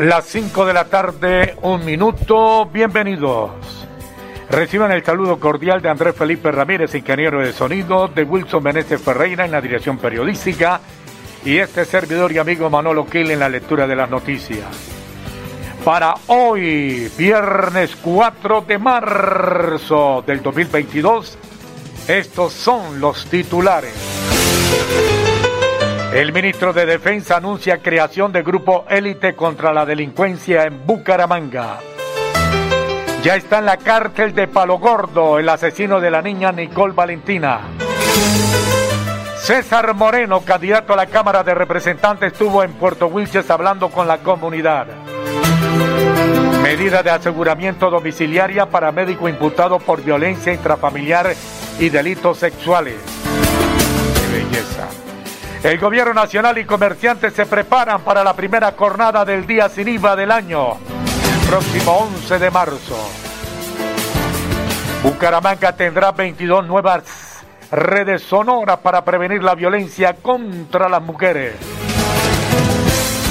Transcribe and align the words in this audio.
Las 0.00 0.24
5 0.28 0.64
de 0.64 0.72
la 0.72 0.86
tarde, 0.86 1.56
un 1.60 1.84
minuto. 1.84 2.64
Bienvenidos. 2.72 3.50
Reciban 4.48 4.92
el 4.92 5.04
saludo 5.04 5.38
cordial 5.38 5.82
de 5.82 5.90
Andrés 5.90 6.16
Felipe 6.16 6.50
Ramírez, 6.50 6.94
ingeniero 6.94 7.40
de 7.40 7.52
sonido, 7.52 8.08
de 8.08 8.22
Wilson 8.22 8.62
Meneses 8.62 8.98
Ferreira 8.98 9.44
en 9.44 9.50
la 9.50 9.60
dirección 9.60 9.98
periodística 9.98 10.80
y 11.44 11.58
este 11.58 11.84
servidor 11.84 12.32
y 12.32 12.38
amigo 12.38 12.70
Manolo 12.70 13.04
Kill 13.04 13.30
en 13.30 13.40
la 13.40 13.50
lectura 13.50 13.86
de 13.86 13.96
las 13.96 14.08
noticias. 14.08 14.64
Para 15.84 16.14
hoy, 16.28 17.12
viernes 17.18 17.94
4 18.00 18.62
de 18.62 18.78
marzo 18.78 20.24
del 20.26 20.42
2022, 20.42 21.36
estos 22.08 22.54
son 22.54 23.00
los 23.02 23.26
titulares. 23.26 23.92
El 26.12 26.32
ministro 26.32 26.72
de 26.72 26.86
Defensa 26.86 27.36
anuncia 27.36 27.78
creación 27.78 28.32
de 28.32 28.42
grupo 28.42 28.84
élite 28.88 29.36
contra 29.36 29.72
la 29.72 29.86
delincuencia 29.86 30.64
en 30.64 30.84
Bucaramanga. 30.84 31.78
Ya 33.22 33.36
está 33.36 33.60
en 33.60 33.66
la 33.66 33.76
cárcel 33.76 34.34
de 34.34 34.48
Palo 34.48 34.80
Gordo 34.80 35.38
el 35.38 35.48
asesino 35.48 36.00
de 36.00 36.10
la 36.10 36.20
niña 36.20 36.50
Nicole 36.50 36.94
Valentina. 36.94 37.60
César 39.38 39.94
Moreno, 39.94 40.40
candidato 40.40 40.94
a 40.94 40.96
la 40.96 41.06
Cámara 41.06 41.44
de 41.44 41.54
Representantes, 41.54 42.32
estuvo 42.32 42.64
en 42.64 42.72
Puerto 42.72 43.06
Wilches 43.06 43.48
hablando 43.48 43.88
con 43.88 44.08
la 44.08 44.18
comunidad. 44.18 44.88
Medida 46.60 47.04
de 47.04 47.10
aseguramiento 47.10 47.88
domiciliaria 47.88 48.66
para 48.66 48.90
médico 48.90 49.28
imputado 49.28 49.78
por 49.78 50.02
violencia 50.02 50.52
intrafamiliar 50.52 51.34
y 51.78 51.88
delitos 51.88 52.38
sexuales. 52.38 52.96
¡Qué 54.14 54.38
belleza! 54.38 54.99
El 55.62 55.78
gobierno 55.78 56.14
nacional 56.14 56.56
y 56.56 56.64
comerciantes 56.64 57.34
se 57.34 57.44
preparan 57.44 58.00
para 58.00 58.24
la 58.24 58.34
primera 58.34 58.72
jornada 58.72 59.26
del 59.26 59.46
día 59.46 59.68
sin 59.68 59.88
IVA 59.88 60.16
del 60.16 60.30
año, 60.30 60.78
próximo 61.46 62.08
11 62.14 62.38
de 62.38 62.50
marzo. 62.50 62.96
Bucaramanga 65.02 65.76
tendrá 65.76 66.12
22 66.12 66.66
nuevas 66.66 67.44
redes 67.70 68.22
sonoras 68.22 68.78
para 68.78 69.04
prevenir 69.04 69.42
la 69.42 69.54
violencia 69.54 70.14
contra 70.14 70.88
las 70.88 71.02
mujeres. 71.02 71.54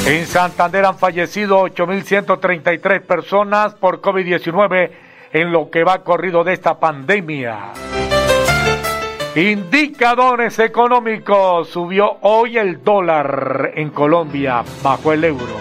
En 0.05 0.27
Santander 0.27 0.85
han 0.85 0.99
fallecido 0.99 1.63
8.133 1.67 3.01
personas 3.01 3.73
por 3.73 4.01
COVID-19 4.01 4.91
en 5.33 5.51
lo 5.51 5.71
que 5.71 5.83
va 5.83 6.03
corrido 6.03 6.43
de 6.43 6.53
esta 6.53 6.79
pandemia. 6.79 7.73
Indicadores 9.39 10.59
económicos. 10.59 11.69
Subió 11.69 12.17
hoy 12.23 12.57
el 12.57 12.83
dólar 12.83 13.71
en 13.73 13.89
Colombia 13.91 14.65
bajo 14.83 15.13
el 15.13 15.23
euro. 15.23 15.55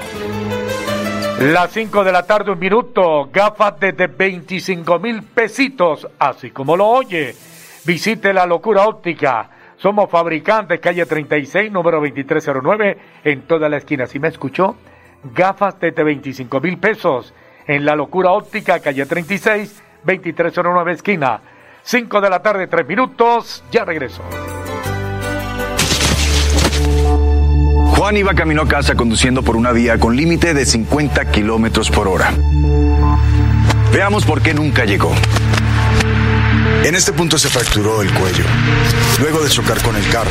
Las 1.43 1.71
5 1.71 2.03
de 2.03 2.11
la 2.11 2.25
tarde, 2.27 2.51
un 2.51 2.59
minuto. 2.59 3.31
Gafas 3.33 3.79
desde 3.79 4.09
25 4.09 4.99
mil 4.99 5.23
pesitos, 5.23 6.09
así 6.19 6.51
como 6.51 6.77
lo 6.77 6.89
oye. 6.89 7.37
Visite 7.85 8.33
la 8.33 8.47
locura 8.47 8.83
óptica. 8.83 9.49
Somos 9.77 10.11
fabricantes, 10.11 10.81
calle 10.81 11.07
36, 11.07 11.71
número 11.71 12.01
2309, 12.01 12.99
en 13.23 13.43
toda 13.43 13.69
la 13.69 13.77
esquina. 13.77 14.09
¿Sí 14.09 14.19
me 14.19 14.27
escuchó? 14.27 14.75
Gafas 15.23 15.79
desde 15.79 16.03
25 16.03 16.61
mil 16.61 16.79
pesos. 16.79 17.33
En 17.65 17.85
la 17.85 17.95
locura 17.95 18.33
óptica, 18.33 18.81
calle 18.81 19.07
36, 19.07 19.85
2309, 20.03 20.93
esquina. 20.93 21.41
5 21.85 22.21
de 22.21 22.31
la 22.31 22.43
tarde, 22.43 22.67
3 22.67 22.87
minutos. 22.87 23.63
Ya 23.71 23.85
regreso. 23.85 24.23
Juan 27.97 28.17
iba 28.17 28.33
camino 28.35 28.63
a 28.63 28.69
casa 28.69 28.95
conduciendo 28.95 29.43
por 29.43 29.57
una 29.57 29.73
vía 29.73 29.99
con 29.99 30.15
límite 30.17 30.55
de 30.55 30.65
50 30.65 31.33
kilómetros 31.33 31.91
por 31.91 32.07
hora. 32.07 32.33
Veamos 33.93 34.25
por 34.25 34.41
qué 34.41 34.55
nunca 34.55 34.85
llegó. 34.85 35.13
En 36.85 36.95
este 36.95 37.13
punto 37.13 37.39
se 37.39 37.49
fracturó 37.49 38.03
el 38.03 38.13
cuello, 38.13 38.45
luego 39.21 39.43
de 39.43 39.51
chocar 39.51 39.83
con 39.83 39.97
el 39.97 40.09
carro. 40.11 40.31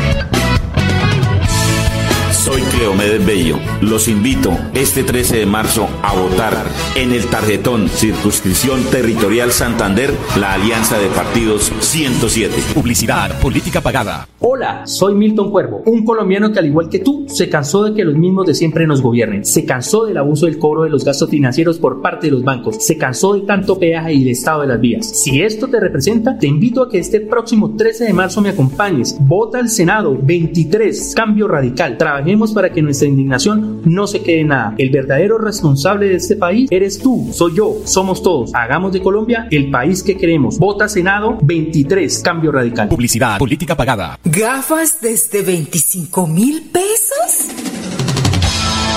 Soy 2.81 2.87
Cleomedes 2.87 3.25
Bello. 3.27 3.59
Los 3.81 4.07
invito 4.07 4.57
este 4.73 5.03
13 5.03 5.37
de 5.37 5.45
marzo 5.45 5.87
a 6.01 6.13
votar 6.13 6.70
en 6.95 7.13
el 7.13 7.25
tarjetón 7.27 7.87
Circunscripción 7.87 8.83
Territorial 8.91 9.51
Santander, 9.51 10.11
la 10.37 10.53
Alianza 10.53 10.99
de 10.99 11.07
Partidos 11.07 11.71
107. 11.79 12.53
Publicidad, 12.73 13.39
política 13.39 13.79
pagada. 13.79 14.27
Hola, 14.39 14.85
soy 14.85 15.15
Milton 15.15 15.51
Cuervo, 15.51 15.83
un 15.85 16.03
colombiano 16.03 16.51
que 16.51 16.59
al 16.59 16.65
igual 16.65 16.89
que 16.89 16.99
tú 16.99 17.25
se 17.29 17.47
cansó 17.47 17.83
de 17.83 17.93
que 17.93 18.03
los 18.03 18.15
mismos 18.15 18.47
de 18.47 18.55
siempre 18.55 18.87
nos 18.87 19.01
gobiernen. 19.01 19.45
Se 19.45 19.65
cansó 19.65 20.05
del 20.05 20.17
abuso 20.17 20.47
del 20.47 20.57
cobro 20.57 20.83
de 20.83 20.89
los 20.89 21.05
gastos 21.05 21.29
financieros 21.29 21.77
por 21.77 22.01
parte 22.01 22.27
de 22.27 22.31
los 22.31 22.43
bancos. 22.43 22.77
Se 22.83 22.97
cansó 22.97 23.33
de 23.35 23.41
tanto 23.41 23.79
peaje 23.79 24.13
y 24.13 24.23
el 24.23 24.29
estado 24.29 24.61
de 24.61 24.67
las 24.67 24.81
vías. 24.81 25.07
Si 25.07 25.41
esto 25.41 25.67
te 25.67 25.79
representa, 25.79 26.37
te 26.37 26.47
invito 26.47 26.81
a 26.81 26.89
que 26.89 26.97
este 26.97 27.21
próximo 27.21 27.75
13 27.75 28.05
de 28.05 28.13
marzo 28.13 28.41
me 28.41 28.49
acompañes. 28.49 29.15
Vota 29.19 29.59
al 29.59 29.69
Senado 29.69 30.17
23, 30.21 31.13
Cambio 31.15 31.47
Radical. 31.47 31.97
Trabajemos 31.97 32.51
para 32.51 32.71
que 32.71 32.81
nuestra 32.81 33.07
indignación 33.07 33.81
no 33.85 34.07
se 34.07 34.21
quede 34.21 34.41
en 34.41 34.47
nada. 34.47 34.75
El 34.77 34.89
verdadero 34.89 35.37
responsable 35.37 36.07
de 36.07 36.15
este 36.15 36.35
país 36.35 36.67
eres 36.81 36.97
tú, 36.97 37.29
soy 37.31 37.55
yo, 37.55 37.81
somos 37.85 38.23
todos. 38.23 38.53
Hagamos 38.55 38.91
de 38.91 39.01
Colombia 39.01 39.47
el 39.51 39.69
país 39.69 40.01
que 40.01 40.17
queremos. 40.17 40.57
Vota 40.57 40.89
Senado 40.89 41.37
23, 41.41 42.19
Cambio 42.19 42.51
Radical. 42.51 42.89
Publicidad, 42.89 43.37
política 43.37 43.75
pagada. 43.75 44.19
¿Gafas 44.23 44.99
desde 44.99 45.43
25 45.43 46.27
mil 46.27 46.69
pesos? 46.71 47.40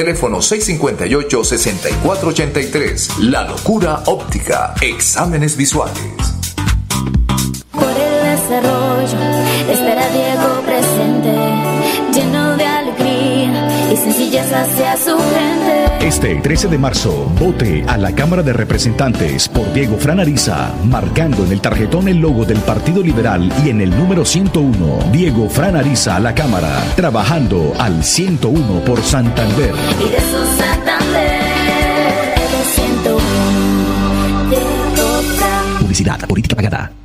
Teléfono 0.00 0.38
658-6483. 0.38 3.18
La 3.18 3.46
locura 3.46 4.02
óptica. 4.06 4.72
Exámenes 4.80 5.58
visuales. 5.58 6.00
Por 7.70 7.84
el 7.84 8.22
desarrollo 8.24 9.18
estará 9.70 10.08
Diego 10.08 10.62
presente, 10.64 11.36
lleno 12.14 12.56
de 12.56 12.64
alegría 12.64 13.92
y 13.92 13.96
sencillez 13.98 14.50
hacia 14.50 14.96
su 14.96 15.18
gente. 15.18 15.59
Este 16.10 16.34
13 16.34 16.66
de 16.66 16.76
marzo, 16.76 17.32
vote 17.38 17.84
a 17.86 17.96
la 17.96 18.12
Cámara 18.12 18.42
de 18.42 18.52
Representantes 18.52 19.48
por 19.48 19.72
Diego 19.72 19.96
Fran 19.96 20.18
Ariza, 20.18 20.74
marcando 20.84 21.44
en 21.44 21.52
el 21.52 21.60
tarjetón 21.60 22.08
el 22.08 22.16
logo 22.16 22.44
del 22.44 22.58
Partido 22.58 23.00
Liberal 23.00 23.48
y 23.64 23.70
en 23.70 23.80
el 23.80 23.90
número 23.90 24.24
101. 24.24 25.12
Diego 25.12 25.48
Fran 25.48 25.76
Ariza 25.76 26.16
a 26.16 26.20
la 26.20 26.34
Cámara, 26.34 26.82
trabajando 26.96 27.74
al 27.78 28.02
101 28.02 28.84
por 28.84 29.00
Santander. 29.04 29.72
Santander. 30.58 31.40
Publicidad, 35.78 36.26
política 36.26 36.56
pagada. 36.56 36.99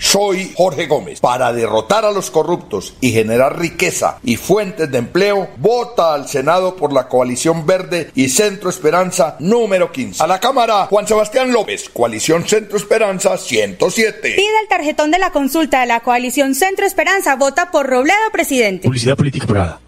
Soy 0.00 0.52
Jorge 0.56 0.86
Gómez. 0.86 1.20
Para 1.20 1.52
derrotar 1.52 2.06
a 2.06 2.10
los 2.10 2.30
corruptos 2.30 2.94
y 3.00 3.12
generar 3.12 3.58
riqueza 3.58 4.18
y 4.24 4.36
fuentes 4.36 4.90
de 4.90 4.98
empleo, 4.98 5.50
vota 5.58 6.14
al 6.14 6.26
Senado 6.26 6.74
por 6.74 6.92
la 6.92 7.06
coalición 7.06 7.66
verde 7.66 8.10
y 8.14 8.30
Centro 8.30 8.70
Esperanza 8.70 9.36
número 9.38 9.92
15. 9.92 10.22
A 10.22 10.26
la 10.26 10.40
Cámara, 10.40 10.86
Juan 10.86 11.06
Sebastián 11.06 11.52
López, 11.52 11.90
coalición 11.90 12.48
Centro 12.48 12.78
Esperanza 12.78 13.36
107. 13.36 14.20
Pide 14.36 14.60
el 14.62 14.68
tarjetón 14.68 15.10
de 15.10 15.18
la 15.18 15.30
consulta 15.32 15.82
de 15.82 15.86
la 15.86 16.00
coalición 16.00 16.54
Centro 16.54 16.86
Esperanza. 16.86 17.36
Vota 17.36 17.70
por 17.70 17.86
Robledo, 17.86 18.18
presidente. 18.32 18.84
Publicidad 18.84 19.16
política 19.16 19.46
pagada. 19.46 19.80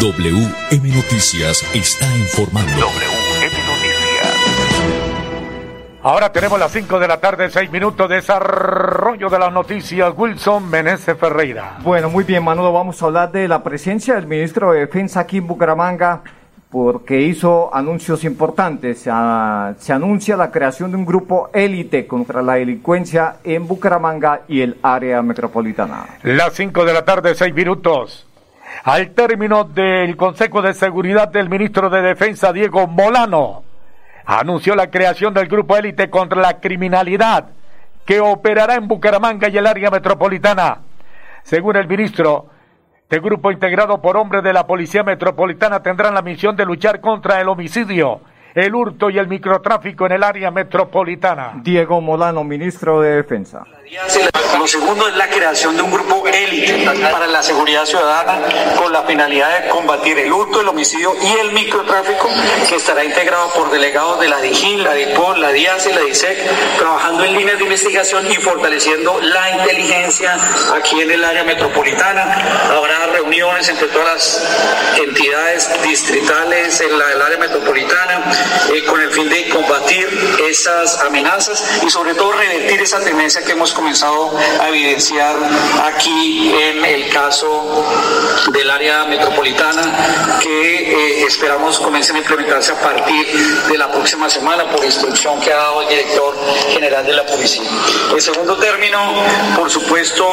WM 0.00 0.94
Noticias 0.94 1.64
está 1.72 2.06
informando. 2.16 2.86
Ahora 6.08 6.32
tenemos 6.32 6.58
las 6.58 6.72
5 6.72 7.00
de 7.00 7.06
la 7.06 7.20
tarde, 7.20 7.50
6 7.50 7.70
minutos, 7.70 8.08
desarrollo 8.08 9.28
de 9.28 9.38
las 9.38 9.52
noticias. 9.52 10.14
Wilson 10.16 10.70
Meneses 10.70 11.18
Ferreira. 11.18 11.76
Bueno, 11.82 12.08
muy 12.08 12.24
bien, 12.24 12.42
Manolo, 12.42 12.72
vamos 12.72 13.02
a 13.02 13.04
hablar 13.04 13.30
de 13.30 13.46
la 13.46 13.62
presencia 13.62 14.14
del 14.14 14.26
ministro 14.26 14.72
de 14.72 14.80
Defensa 14.80 15.20
aquí 15.20 15.36
en 15.36 15.46
Bucaramanga 15.46 16.22
porque 16.70 17.20
hizo 17.20 17.68
anuncios 17.74 18.24
importantes. 18.24 19.00
Se, 19.00 19.10
se 19.80 19.92
anuncia 19.92 20.34
la 20.38 20.50
creación 20.50 20.92
de 20.92 20.96
un 20.96 21.04
grupo 21.04 21.50
élite 21.52 22.06
contra 22.06 22.40
la 22.40 22.54
delincuencia 22.54 23.36
en 23.44 23.68
Bucaramanga 23.68 24.44
y 24.48 24.62
el 24.62 24.78
área 24.82 25.20
metropolitana. 25.20 26.06
Las 26.22 26.54
5 26.54 26.86
de 26.86 26.92
la 26.94 27.04
tarde, 27.04 27.34
6 27.34 27.52
minutos. 27.52 28.26
Al 28.84 29.10
término 29.10 29.64
del 29.64 30.16
Consejo 30.16 30.62
de 30.62 30.72
Seguridad 30.72 31.28
del 31.28 31.50
ministro 31.50 31.90
de 31.90 32.00
Defensa, 32.00 32.50
Diego 32.50 32.86
Molano, 32.86 33.67
anunció 34.36 34.76
la 34.76 34.90
creación 34.90 35.32
del 35.32 35.48
grupo 35.48 35.76
élite 35.76 36.10
contra 36.10 36.40
la 36.42 36.60
criminalidad 36.60 37.46
que 38.04 38.20
operará 38.20 38.74
en 38.74 38.86
Bucaramanga 38.86 39.48
y 39.48 39.56
el 39.56 39.66
área 39.66 39.90
metropolitana. 39.90 40.80
Según 41.42 41.76
el 41.76 41.88
ministro, 41.88 42.46
este 43.02 43.20
grupo 43.20 43.50
integrado 43.50 44.02
por 44.02 44.18
hombres 44.18 44.42
de 44.42 44.52
la 44.52 44.66
Policía 44.66 45.02
Metropolitana 45.02 45.82
tendrá 45.82 46.10
la 46.10 46.20
misión 46.20 46.56
de 46.56 46.66
luchar 46.66 47.00
contra 47.00 47.40
el 47.40 47.48
homicidio, 47.48 48.20
el 48.54 48.74
hurto 48.74 49.08
y 49.08 49.18
el 49.18 49.28
microtráfico 49.28 50.04
en 50.04 50.12
el 50.12 50.22
área 50.22 50.50
metropolitana. 50.50 51.54
Diego 51.62 52.02
Molano, 52.02 52.44
ministro 52.44 53.00
de 53.00 53.16
Defensa. 53.16 53.64
Lo 54.58 54.66
segundo 54.66 55.08
es 55.08 55.16
la 55.16 55.28
creación 55.28 55.76
de 55.76 55.82
un 55.82 55.90
grupo 55.90 56.26
élite 56.26 56.84
para 57.10 57.26
la 57.26 57.42
seguridad 57.42 57.86
ciudadana 57.86 58.74
con 58.76 58.92
la 58.92 59.04
finalidad 59.04 59.62
de 59.62 59.68
combatir 59.68 60.18
el 60.18 60.30
hurto, 60.30 60.60
el 60.60 60.68
homicidio 60.68 61.14
y 61.22 61.40
el 61.40 61.52
microtráfico 61.52 62.28
que 62.68 62.74
estará 62.74 63.02
integrado 63.02 63.50
por 63.54 63.70
delegados 63.70 64.20
de 64.20 64.28
la 64.28 64.40
DIGIN, 64.40 64.84
la 64.84 64.92
DIPOL, 64.92 65.40
la 65.40 65.52
DIAS 65.52 65.86
y 65.86 65.92
la 65.94 66.00
DISEC, 66.02 66.38
trabajando 66.76 67.24
en 67.24 67.34
líneas 67.34 67.58
de 67.58 67.64
investigación 67.64 68.30
y 68.30 68.34
fortaleciendo 68.34 69.20
la 69.22 69.50
inteligencia 69.50 70.36
aquí 70.74 71.00
en 71.00 71.10
el 71.10 71.24
área 71.24 71.44
metropolitana. 71.44 72.22
Habrá 72.76 73.06
reuniones 73.06 73.68
entre 73.68 73.88
todas 73.88 74.06
las 74.06 74.98
entidades 74.98 75.70
distritales 75.82 76.80
en 76.80 76.98
la, 76.98 77.06
área 77.24 77.38
metropolitana 77.38 78.32
eh, 78.72 78.84
con 78.84 79.00
el 79.00 79.10
fin 79.10 79.28
de 79.28 79.48
combatir 79.48 80.08
esas 80.48 81.00
amenazas 81.00 81.82
y 81.86 81.90
sobre 81.90 82.14
todo 82.14 82.32
revertir 82.32 82.80
esa 82.82 83.00
tendencia 83.00 83.42
que 83.42 83.52
hemos 83.52 83.72
comenzado 83.78 84.36
a 84.60 84.68
evidenciar 84.68 85.36
aquí 85.84 86.52
en 86.52 86.84
el 86.84 87.08
caso 87.10 87.86
del 88.52 88.68
área 88.68 89.04
metropolitana 89.04 90.38
que 90.40 91.20
eh, 91.20 91.24
esperamos 91.24 91.78
comiencen 91.78 92.16
a 92.16 92.18
implementarse 92.18 92.72
a 92.72 92.80
partir 92.80 93.24
de 93.68 93.78
la 93.78 93.90
próxima 93.92 94.28
semana 94.28 94.68
por 94.68 94.84
instrucción 94.84 95.40
que 95.40 95.52
ha 95.52 95.56
dado 95.56 95.82
el 95.82 95.88
director 95.90 96.36
general 96.72 97.06
de 97.06 97.12
la 97.12 97.24
policía. 97.24 97.70
En 98.10 98.20
segundo 98.20 98.56
término, 98.56 98.98
por 99.54 99.70
supuesto, 99.70 100.26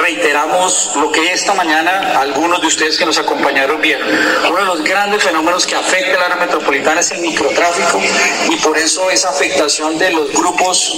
reiteramos 0.00 0.92
lo 0.96 1.12
que 1.12 1.32
esta 1.32 1.52
mañana 1.52 2.18
algunos 2.18 2.62
de 2.62 2.66
ustedes 2.66 2.96
que 2.96 3.04
nos 3.04 3.18
acompañaron 3.18 3.78
vieron. 3.82 4.08
Uno 4.48 4.58
de 4.58 4.64
los 4.64 4.82
grandes 4.82 5.22
fenómenos 5.22 5.66
que 5.66 5.74
afecta 5.74 6.16
el 6.16 6.22
área 6.22 6.36
metropolitana 6.36 7.00
es 7.00 7.10
el 7.10 7.20
microtráfico 7.20 8.00
y 8.48 8.56
por 8.56 8.78
eso 8.78 9.10
esa 9.10 9.28
afectación 9.28 9.98
de 9.98 10.10
los 10.12 10.32
grupos 10.32 10.94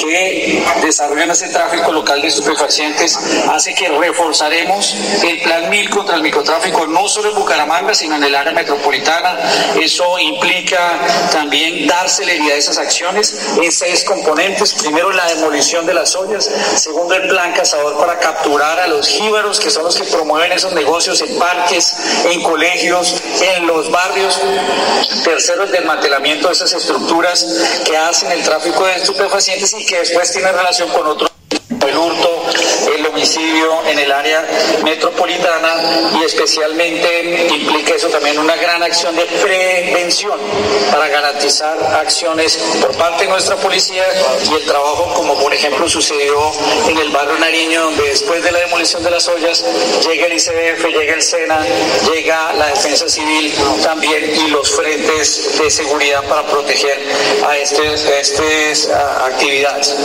que 0.00 0.64
desarrollan 0.80 1.30
ese 1.30 1.48
tráfico 1.48 1.92
local 1.92 2.20
de 2.22 2.28
estupefacientes 2.28 3.18
hace 3.48 3.74
que 3.74 3.88
reforzaremos 3.88 4.94
el 5.22 5.40
plan 5.42 5.68
MIL 5.70 5.90
contra 5.90 6.16
el 6.16 6.22
microtráfico 6.22 6.86
no 6.86 7.08
solo 7.08 7.30
en 7.30 7.34
Bucaramanga, 7.34 7.94
sino 7.94 8.16
en 8.16 8.24
el 8.24 8.34
área 8.34 8.52
metropolitana. 8.52 9.38
Eso 9.80 10.18
implica 10.18 10.98
también 11.32 11.86
dar 11.86 12.08
celeridad 12.08 12.54
a 12.54 12.58
esas 12.58 12.78
acciones 12.78 13.36
en 13.60 13.70
seis 13.70 14.04
componentes. 14.04 14.74
Primero, 14.74 15.12
la 15.12 15.26
demolición 15.26 15.86
de 15.86 15.94
las 15.94 16.14
ollas. 16.16 16.50
Segundo, 16.76 17.14
el 17.14 17.28
plan 17.28 17.52
cazador 17.52 17.98
para 17.98 18.18
capturar 18.18 18.80
a 18.80 18.86
los 18.86 19.08
jíbaros, 19.08 19.60
que 19.60 19.70
son 19.70 19.84
los 19.84 19.96
que 19.96 20.04
promueven 20.04 20.52
esos 20.52 20.72
negocios 20.72 21.20
en 21.20 21.38
parques, 21.38 21.96
en 22.24 22.42
colegios, 22.42 23.22
en 23.56 23.66
los 23.66 23.90
barrios. 23.90 24.40
Tercero, 25.24 25.64
el 25.64 25.70
desmantelamiento 25.70 26.48
de 26.48 26.54
esas 26.54 26.72
estructuras 26.72 27.46
que 27.84 27.96
hacen 27.96 28.32
el 28.32 28.42
tráfico 28.42 28.86
de 28.86 28.96
estupefacientes 28.96 29.74
y 29.74 29.84
que 29.84 29.98
después 29.98 30.30
tienen 30.32 30.54
relación 30.54 30.69
con 30.78 31.04
otros 31.04 31.30
el 31.88 31.96
hurto, 31.96 32.44
el 32.96 33.06
homicidio 33.06 33.84
en 33.86 33.98
el 33.98 34.12
área 34.12 34.46
metropolitana 34.84 36.12
y 36.20 36.24
especialmente 36.24 37.48
implica 37.52 37.94
eso 37.94 38.08
también 38.08 38.38
una 38.38 38.54
gran 38.54 38.80
acción 38.80 39.16
de 39.16 39.24
prevención 39.24 40.38
para 40.92 41.08
garantizar 41.08 41.76
acciones 41.96 42.56
por 42.80 42.96
parte 42.96 43.24
de 43.24 43.30
nuestra 43.30 43.56
policía 43.56 44.04
y 44.48 44.54
el 44.54 44.64
trabajo 44.64 45.12
como 45.14 45.36
por 45.40 45.52
ejemplo 45.52 45.88
sucedió 45.88 46.52
en 46.88 46.98
el 46.98 47.10
barrio 47.10 47.36
Nariño 47.38 47.82
donde 47.86 48.04
después 48.04 48.44
de 48.44 48.52
la 48.52 48.60
demolición 48.60 49.02
de 49.02 49.10
las 49.10 49.26
ollas 49.26 49.64
llega 50.06 50.26
el 50.26 50.34
ICF, 50.34 50.86
llega 50.86 51.14
el 51.14 51.22
SENA, 51.22 51.66
llega 52.12 52.52
la 52.52 52.66
defensa 52.68 53.08
civil 53.08 53.52
también 53.82 54.32
y 54.36 54.48
los 54.50 54.70
frentes 54.70 55.58
de 55.58 55.68
seguridad 55.68 56.22
para 56.28 56.46
proteger 56.46 56.96
a 57.44 57.56
estas 57.56 58.04
este, 58.04 58.92
actividades. 59.24 59.96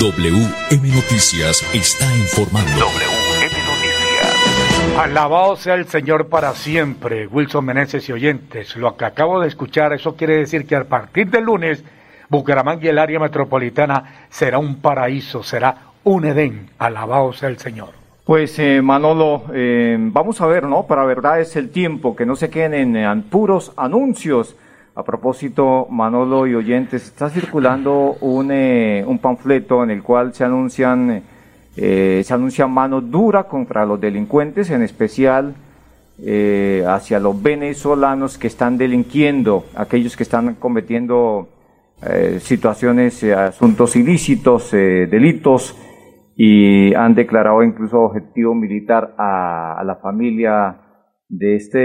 WM 0.00 0.88
Noticias 0.94 1.62
está 1.74 2.06
informando. 2.16 2.70
WM 2.70 3.52
Noticias. 3.66 4.98
Alabado 4.98 5.56
sea 5.56 5.74
el 5.74 5.84
Señor 5.88 6.28
para 6.28 6.54
siempre, 6.54 7.26
Wilson 7.26 7.66
Meneses 7.66 8.08
y 8.08 8.12
oyentes. 8.12 8.76
Lo 8.76 8.96
que 8.96 9.04
acabo 9.04 9.40
de 9.40 9.48
escuchar, 9.48 9.92
eso 9.92 10.16
quiere 10.16 10.38
decir 10.38 10.66
que 10.66 10.74
a 10.74 10.84
partir 10.84 11.28
del 11.28 11.44
lunes, 11.44 11.84
Bucaramanga 12.30 12.82
y 12.82 12.88
el 12.88 12.98
área 12.98 13.20
metropolitana 13.20 14.24
será 14.30 14.58
un 14.58 14.76
paraíso, 14.76 15.42
será 15.42 15.76
un 16.04 16.24
Edén. 16.24 16.70
Alabado 16.78 17.34
sea 17.34 17.50
el 17.50 17.58
Señor. 17.58 17.90
Pues 18.24 18.58
eh, 18.58 18.80
Manolo, 18.80 19.44
eh, 19.52 19.98
vamos 20.00 20.40
a 20.40 20.46
ver, 20.46 20.62
¿no? 20.62 20.86
Para 20.86 21.04
verdad 21.04 21.40
es 21.40 21.56
el 21.56 21.68
tiempo, 21.68 22.16
que 22.16 22.24
no 22.24 22.36
se 22.36 22.48
queden 22.48 22.96
en 22.96 23.22
puros 23.24 23.74
anuncios 23.76 24.56
a 24.94 25.04
propósito, 25.04 25.86
Manolo 25.90 26.46
y 26.46 26.54
oyentes, 26.54 27.04
está 27.04 27.30
circulando 27.30 28.16
un, 28.20 28.50
eh, 28.50 29.04
un 29.06 29.18
panfleto 29.18 29.84
en 29.84 29.90
el 29.90 30.02
cual 30.02 30.34
se 30.34 30.44
anuncian 30.44 31.22
eh, 31.76 32.22
se 32.24 32.66
mano 32.66 33.00
dura 33.00 33.44
contra 33.44 33.86
los 33.86 34.00
delincuentes, 34.00 34.70
en 34.70 34.82
especial 34.82 35.54
eh, 36.18 36.84
hacia 36.86 37.20
los 37.20 37.40
venezolanos 37.40 38.36
que 38.36 38.48
están 38.48 38.76
delinquiendo, 38.76 39.64
aquellos 39.74 40.16
que 40.16 40.24
están 40.24 40.54
cometiendo 40.56 41.48
situaciones, 42.40 43.22
asuntos 43.24 43.94
ilícitos, 43.94 44.70
delitos, 44.70 45.76
y 46.34 46.94
han 46.94 47.14
declarado 47.14 47.62
incluso 47.62 48.00
objetivo 48.00 48.54
militar 48.54 49.14
a 49.18 49.82
la 49.84 49.96
familia 49.96 50.89
de 51.30 51.54
este 51.54 51.78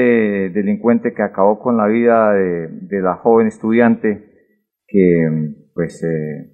delincuente 0.49 1.13
que 1.13 1.21
acabó 1.21 1.59
con 1.59 1.77
la 1.77 1.85
vida 1.85 2.33
de, 2.33 3.01
la 3.01 3.15
joven 3.15 3.47
estudiante, 3.47 4.25
que 4.87 5.53
pues 5.73 6.03
eh, 6.03 6.51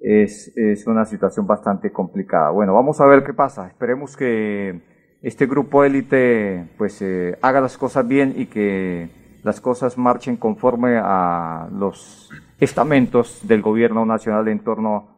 es, 0.00 0.52
es, 0.56 0.86
una 0.86 1.04
situación 1.04 1.46
bastante 1.46 1.92
complicada. 1.92 2.50
Bueno, 2.50 2.74
vamos 2.74 3.00
a 3.00 3.06
ver 3.06 3.22
qué 3.22 3.34
pasa. 3.34 3.68
Esperemos 3.68 4.16
que 4.16 4.80
este 5.20 5.46
grupo 5.46 5.84
élite 5.84 6.66
pues 6.78 7.00
eh, 7.02 7.36
haga 7.42 7.60
las 7.60 7.76
cosas 7.76 8.08
bien 8.08 8.32
y 8.36 8.46
que 8.46 9.10
las 9.44 9.60
cosas 9.60 9.98
marchen 9.98 10.36
conforme 10.36 10.96
a 10.96 11.68
los 11.72 12.30
estamentos 12.58 13.46
del 13.46 13.60
gobierno 13.60 14.06
nacional 14.06 14.48
en 14.48 14.60
torno 14.60 15.11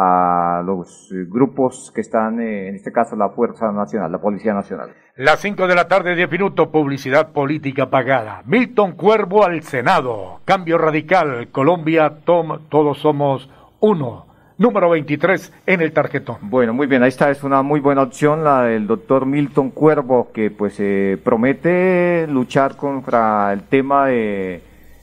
a 0.00 0.62
los 0.62 1.08
grupos 1.28 1.92
que 1.94 2.00
están, 2.00 2.40
eh, 2.40 2.68
en 2.68 2.74
este 2.74 2.92
caso, 2.92 3.16
la 3.16 3.30
Fuerza 3.30 3.70
Nacional, 3.72 4.10
la 4.10 4.20
Policía 4.20 4.54
Nacional. 4.54 4.90
Las 5.16 5.40
5 5.40 5.66
de 5.66 5.74
la 5.74 5.88
tarde, 5.88 6.14
10 6.14 6.30
minutos, 6.30 6.68
publicidad 6.68 7.32
política 7.32 7.90
pagada. 7.90 8.42
Milton 8.46 8.92
Cuervo 8.92 9.44
al 9.44 9.62
Senado. 9.62 10.40
Cambio 10.44 10.78
radical. 10.78 11.48
Colombia, 11.52 12.18
tom, 12.24 12.60
todos 12.68 12.98
somos 12.98 13.50
uno. 13.80 14.26
Número 14.58 14.90
23 14.90 15.52
en 15.66 15.80
el 15.80 15.92
tarjetón. 15.92 16.36
Bueno, 16.42 16.74
muy 16.74 16.86
bien, 16.86 17.02
ahí 17.02 17.08
está, 17.08 17.30
es 17.30 17.42
una 17.42 17.62
muy 17.62 17.80
buena 17.80 18.02
opción 18.02 18.44
la 18.44 18.64
del 18.64 18.86
doctor 18.86 19.24
Milton 19.24 19.70
Cuervo, 19.70 20.32
que 20.32 20.50
pues 20.50 20.76
eh, 20.78 21.18
promete 21.22 22.26
luchar 22.28 22.76
contra 22.76 23.52
el 23.54 23.62
tema 23.62 24.06
de 24.06 24.62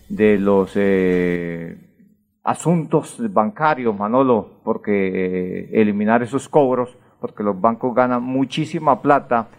de 0.09 0.37
los 0.37 0.71
eh, 0.75 1.75
asuntos 2.47 3.17
bancarios, 3.33 3.93
Manolo, 3.93 4.61
porque 4.63 4.91
eh, 4.93 5.69
eliminar 5.73 6.23
esos 6.23 6.47
cobros, 6.47 6.97
porque 7.19 7.43
los 7.43 7.59
bancos 7.59 7.93
ganan 7.93 8.23
muchísima 8.23 9.01
plata 9.01 9.49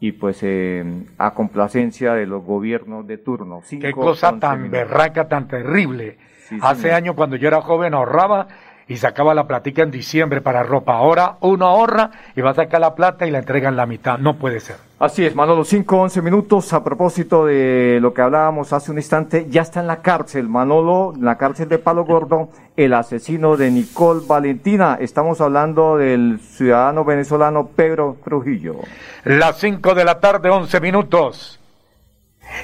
y 0.00 0.10
pues 0.10 0.40
eh, 0.42 0.84
a 1.18 1.34
complacencia 1.34 2.14
de 2.14 2.26
los 2.26 2.44
gobiernos 2.44 3.06
de 3.06 3.18
turno. 3.18 3.60
Cinco, 3.62 3.86
Qué 3.86 3.92
cosa 3.92 4.40
tan 4.40 4.72
berraca, 4.72 5.28
tan 5.28 5.46
terrible. 5.46 6.18
Hace 6.60 6.92
años 6.92 7.14
cuando 7.14 7.36
yo 7.36 7.46
era 7.46 7.62
joven 7.62 7.94
ahorraba 7.94 8.48
y 8.92 8.98
sacaba 8.98 9.32
la 9.32 9.46
platica 9.46 9.82
en 9.82 9.90
diciembre 9.90 10.42
para 10.42 10.62
ropa. 10.62 10.94
Ahora 10.94 11.36
uno 11.40 11.66
ahorra 11.66 12.10
y 12.36 12.42
va 12.42 12.50
a 12.50 12.54
sacar 12.54 12.78
la 12.78 12.94
plata 12.94 13.26
y 13.26 13.30
la 13.30 13.38
entrega 13.38 13.70
en 13.70 13.76
la 13.76 13.86
mitad. 13.86 14.18
No 14.18 14.36
puede 14.36 14.60
ser. 14.60 14.76
Así 14.98 15.24
es, 15.24 15.34
Manolo, 15.34 15.64
5, 15.64 15.96
11 15.96 16.20
minutos. 16.20 16.74
A 16.74 16.84
propósito 16.84 17.46
de 17.46 17.98
lo 18.02 18.12
que 18.12 18.20
hablábamos 18.20 18.74
hace 18.74 18.90
un 18.90 18.98
instante, 18.98 19.46
ya 19.48 19.62
está 19.62 19.80
en 19.80 19.86
la 19.86 20.02
cárcel, 20.02 20.46
Manolo, 20.46 21.14
en 21.16 21.24
la 21.24 21.38
cárcel 21.38 21.70
de 21.70 21.78
Palo 21.78 22.04
Gordo, 22.04 22.50
el 22.76 22.92
asesino 22.92 23.56
de 23.56 23.70
Nicole 23.70 24.20
Valentina. 24.26 24.98
Estamos 25.00 25.40
hablando 25.40 25.96
del 25.96 26.38
ciudadano 26.38 27.02
venezolano 27.06 27.68
Pedro 27.68 28.18
Trujillo. 28.22 28.76
Las 29.24 29.58
5 29.58 29.94
de 29.94 30.04
la 30.04 30.20
tarde, 30.20 30.50
11 30.50 30.80
minutos. 30.80 31.58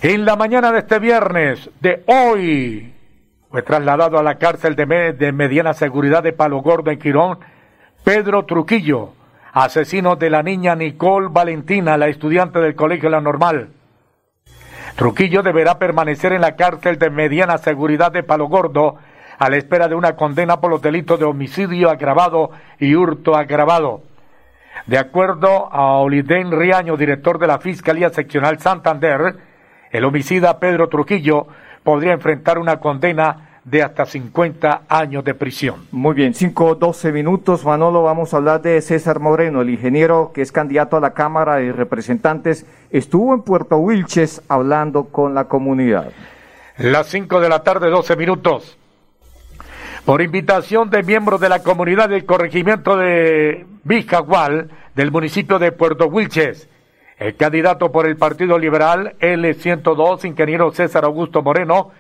En 0.02 0.26
la 0.26 0.36
mañana 0.36 0.72
de 0.72 0.80
este 0.80 0.98
viernes, 0.98 1.70
de 1.80 2.04
hoy, 2.06 2.97
fue 3.50 3.62
trasladado 3.62 4.18
a 4.18 4.22
la 4.22 4.36
cárcel 4.36 4.76
de, 4.76 5.32
mediana 5.32 5.72
seguridad 5.72 6.22
de 6.22 6.32
Palo 6.32 6.58
Gordo 6.58 6.90
en 6.90 6.98
Quirón, 6.98 7.38
Pedro 8.04 8.44
Truquillo, 8.44 9.12
asesino 9.52 10.16
de 10.16 10.28
la 10.28 10.42
niña 10.42 10.74
Nicole 10.74 11.28
Valentina, 11.30 11.96
la 11.96 12.08
estudiante 12.08 12.58
del 12.58 12.74
Colegio 12.74 13.08
La 13.08 13.20
Normal. 13.20 13.70
Truquillo 14.96 15.42
deberá 15.42 15.78
permanecer 15.78 16.32
en 16.32 16.42
la 16.42 16.56
cárcel 16.56 16.98
de 16.98 17.08
mediana 17.08 17.56
seguridad 17.56 18.12
de 18.12 18.22
Palo 18.22 18.48
Gordo 18.48 18.96
a 19.38 19.48
la 19.48 19.56
espera 19.56 19.88
de 19.88 19.94
una 19.94 20.16
condena 20.16 20.60
por 20.60 20.70
los 20.70 20.82
delitos 20.82 21.18
de 21.18 21.24
homicidio 21.24 21.88
agravado 21.88 22.50
y 22.78 22.94
hurto 22.94 23.34
agravado. 23.34 24.02
De 24.86 24.98
acuerdo 24.98 25.72
a 25.72 25.98
Oliden 25.98 26.50
Riaño, 26.50 26.96
director 26.96 27.38
de 27.38 27.46
la 27.46 27.58
Fiscalía 27.58 28.10
Seccional 28.10 28.58
Santander, 28.58 29.36
el 29.90 30.04
homicida 30.04 30.58
Pedro 30.58 30.88
Truquillo 30.88 31.46
podría 31.82 32.12
enfrentar 32.12 32.58
una 32.58 32.80
condena 32.80 33.48
de 33.64 33.82
hasta 33.82 34.06
50 34.06 34.82
años 34.88 35.24
de 35.24 35.34
prisión. 35.34 35.86
Muy 35.92 36.14
bien, 36.14 36.32
5, 36.32 36.76
12 36.76 37.12
minutos, 37.12 37.64
Manolo, 37.64 38.02
vamos 38.02 38.32
a 38.32 38.38
hablar 38.38 38.62
de 38.62 38.80
César 38.80 39.20
Moreno, 39.20 39.60
el 39.60 39.70
ingeniero 39.70 40.32
que 40.32 40.40
es 40.42 40.52
candidato 40.52 40.96
a 40.96 41.00
la 41.00 41.12
Cámara 41.12 41.56
de 41.56 41.72
Representantes, 41.72 42.64
estuvo 42.90 43.34
en 43.34 43.42
Puerto 43.42 43.76
Wilches 43.76 44.42
hablando 44.48 45.04
con 45.04 45.34
la 45.34 45.44
comunidad. 45.44 46.12
Las 46.78 47.08
5 47.08 47.40
de 47.40 47.48
la 47.48 47.62
tarde, 47.62 47.90
12 47.90 48.16
minutos. 48.16 48.78
Por 50.04 50.22
invitación 50.22 50.88
de 50.88 51.02
miembros 51.02 51.40
de 51.40 51.50
la 51.50 51.62
comunidad 51.62 52.08
del 52.08 52.24
corregimiento 52.24 52.96
de 52.96 53.66
Vijagual, 53.84 54.70
del 54.94 55.10
municipio 55.10 55.58
de 55.58 55.72
Puerto 55.72 56.06
Wilches, 56.06 56.68
el 57.18 57.36
candidato 57.36 57.90
por 57.90 58.06
el 58.06 58.16
Partido 58.16 58.58
Liberal, 58.58 59.16
L102, 59.20 60.24
ingeniero 60.24 60.70
César 60.70 61.04
Augusto 61.04 61.42
Moreno, 61.42 61.90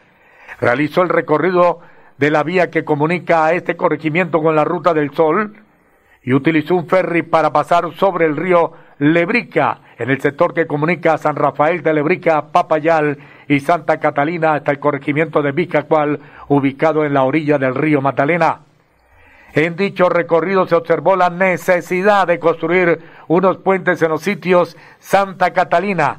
realizó 0.60 1.02
el 1.02 1.08
recorrido 1.08 1.80
de 2.18 2.30
la 2.30 2.42
vía 2.42 2.70
que 2.70 2.84
comunica 2.84 3.46
a 3.46 3.52
este 3.52 3.76
corregimiento 3.76 4.40
con 4.40 4.54
la 4.54 4.64
Ruta 4.64 4.94
del 4.94 5.12
Sol 5.12 5.54
y 6.22 6.32
utilizó 6.32 6.74
un 6.76 6.88
ferry 6.88 7.22
para 7.22 7.52
pasar 7.52 7.92
sobre 7.94 8.26
el 8.26 8.36
río 8.36 8.72
Lebrica, 8.98 9.80
en 9.98 10.10
el 10.10 10.20
sector 10.20 10.54
que 10.54 10.66
comunica 10.66 11.14
a 11.14 11.18
San 11.18 11.36
Rafael 11.36 11.82
de 11.82 11.94
Lebrica, 11.94 12.52
Papayal 12.52 13.18
y 13.48 13.60
Santa 13.60 13.98
Catalina 13.98 14.54
hasta 14.54 14.72
el 14.72 14.78
corregimiento 14.78 15.42
de 15.42 15.52
Vicacual, 15.52 16.20
ubicado 16.48 17.04
en 17.04 17.14
la 17.14 17.24
orilla 17.24 17.58
del 17.58 17.74
río 17.74 18.00
Magdalena. 18.00 18.60
En 19.54 19.76
dicho 19.76 20.08
recorrido 20.08 20.66
se 20.66 20.74
observó 20.74 21.16
la 21.16 21.30
necesidad 21.30 22.26
de 22.26 22.38
construir 22.38 23.00
unos 23.28 23.58
puentes 23.58 24.02
en 24.02 24.10
los 24.10 24.22
sitios 24.22 24.76
Santa 24.98 25.52
Catalina, 25.52 26.18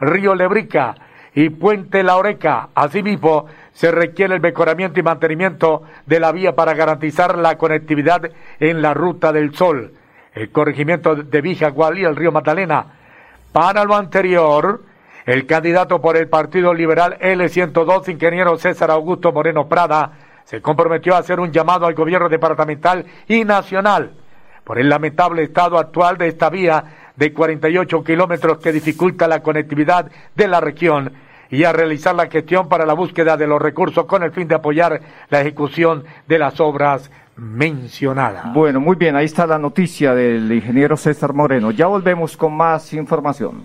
Río 0.00 0.34
Lebrica 0.34 0.94
y 1.34 1.50
Puente 1.50 2.02
La 2.02 2.16
Oreca. 2.16 2.68
Asimismo, 2.74 3.46
se 3.72 3.90
requiere 3.90 4.34
el 4.34 4.40
mejoramiento 4.40 5.00
y 5.00 5.02
mantenimiento 5.02 5.82
de 6.06 6.20
la 6.20 6.32
vía 6.32 6.54
para 6.54 6.74
garantizar 6.74 7.36
la 7.36 7.58
conectividad 7.58 8.30
en 8.60 8.80
la 8.80 8.94
Ruta 8.94 9.32
del 9.32 9.54
Sol, 9.54 9.92
el 10.32 10.50
corregimiento 10.50 11.16
de 11.16 11.40
Vijagual 11.40 11.98
y 11.98 12.04
el 12.04 12.16
río 12.16 12.32
Magdalena. 12.32 12.86
Para 13.52 13.84
lo 13.84 13.96
anterior, 13.96 14.82
el 15.26 15.46
candidato 15.46 16.00
por 16.00 16.16
el 16.16 16.28
Partido 16.28 16.72
Liberal 16.72 17.18
L102, 17.20 18.08
ingeniero 18.08 18.56
César 18.56 18.90
Augusto 18.90 19.32
Moreno 19.32 19.68
Prada, 19.68 20.12
se 20.44 20.60
comprometió 20.60 21.14
a 21.14 21.18
hacer 21.18 21.40
un 21.40 21.50
llamado 21.50 21.86
al 21.86 21.94
gobierno 21.94 22.28
departamental 22.28 23.06
y 23.26 23.44
nacional 23.44 24.12
por 24.64 24.78
el 24.78 24.88
lamentable 24.88 25.42
estado 25.42 25.78
actual 25.78 26.18
de 26.18 26.28
esta 26.28 26.50
vía 26.50 26.84
de 27.16 27.32
48 27.32 28.02
kilómetros 28.02 28.58
que 28.58 28.72
dificulta 28.72 29.28
la 29.28 29.40
conectividad 29.40 30.10
de 30.34 30.48
la 30.48 30.60
región 30.60 31.12
y 31.50 31.64
a 31.64 31.72
realizar 31.72 32.14
la 32.14 32.26
gestión 32.26 32.68
para 32.68 32.86
la 32.86 32.94
búsqueda 32.94 33.36
de 33.36 33.46
los 33.46 33.60
recursos 33.60 34.06
con 34.06 34.22
el 34.22 34.32
fin 34.32 34.48
de 34.48 34.56
apoyar 34.56 35.00
la 35.30 35.40
ejecución 35.40 36.04
de 36.26 36.38
las 36.38 36.58
obras 36.58 37.10
mencionadas. 37.36 38.52
Bueno, 38.52 38.80
muy 38.80 38.96
bien, 38.96 39.16
ahí 39.16 39.26
está 39.26 39.46
la 39.46 39.58
noticia 39.58 40.14
del 40.14 40.50
ingeniero 40.52 40.96
César 40.96 41.32
Moreno. 41.32 41.70
Ya 41.70 41.86
volvemos 41.86 42.36
con 42.36 42.56
más 42.56 42.92
información. 42.92 43.64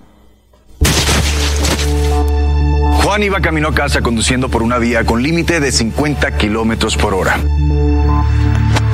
Juan 3.03 3.23
iba 3.23 3.39
camino 3.39 3.69
a 3.69 3.73
casa 3.73 4.01
conduciendo 4.01 4.49
por 4.49 4.61
una 4.61 4.77
vía 4.77 5.03
con 5.03 5.23
límite 5.23 5.59
de 5.59 5.71
50 5.71 6.37
kilómetros 6.37 6.95
por 6.95 7.13
hora. 7.13 7.37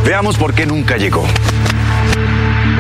Veamos 0.06 0.38
por 0.38 0.54
qué 0.54 0.66
nunca 0.66 0.98
llegó. 0.98 1.24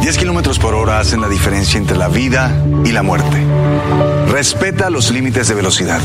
10 0.00 0.18
kilómetros 0.18 0.58
por 0.58 0.74
hora 0.74 1.00
hacen 1.00 1.20
la 1.20 1.28
diferencia 1.28 1.78
entre 1.78 1.96
la 1.96 2.08
vida 2.08 2.54
y 2.84 2.92
la 2.92 3.02
muerte. 3.02 3.44
Respeta 4.28 4.90
los 4.90 5.10
límites 5.10 5.48
de 5.48 5.54
velocidad. 5.54 6.00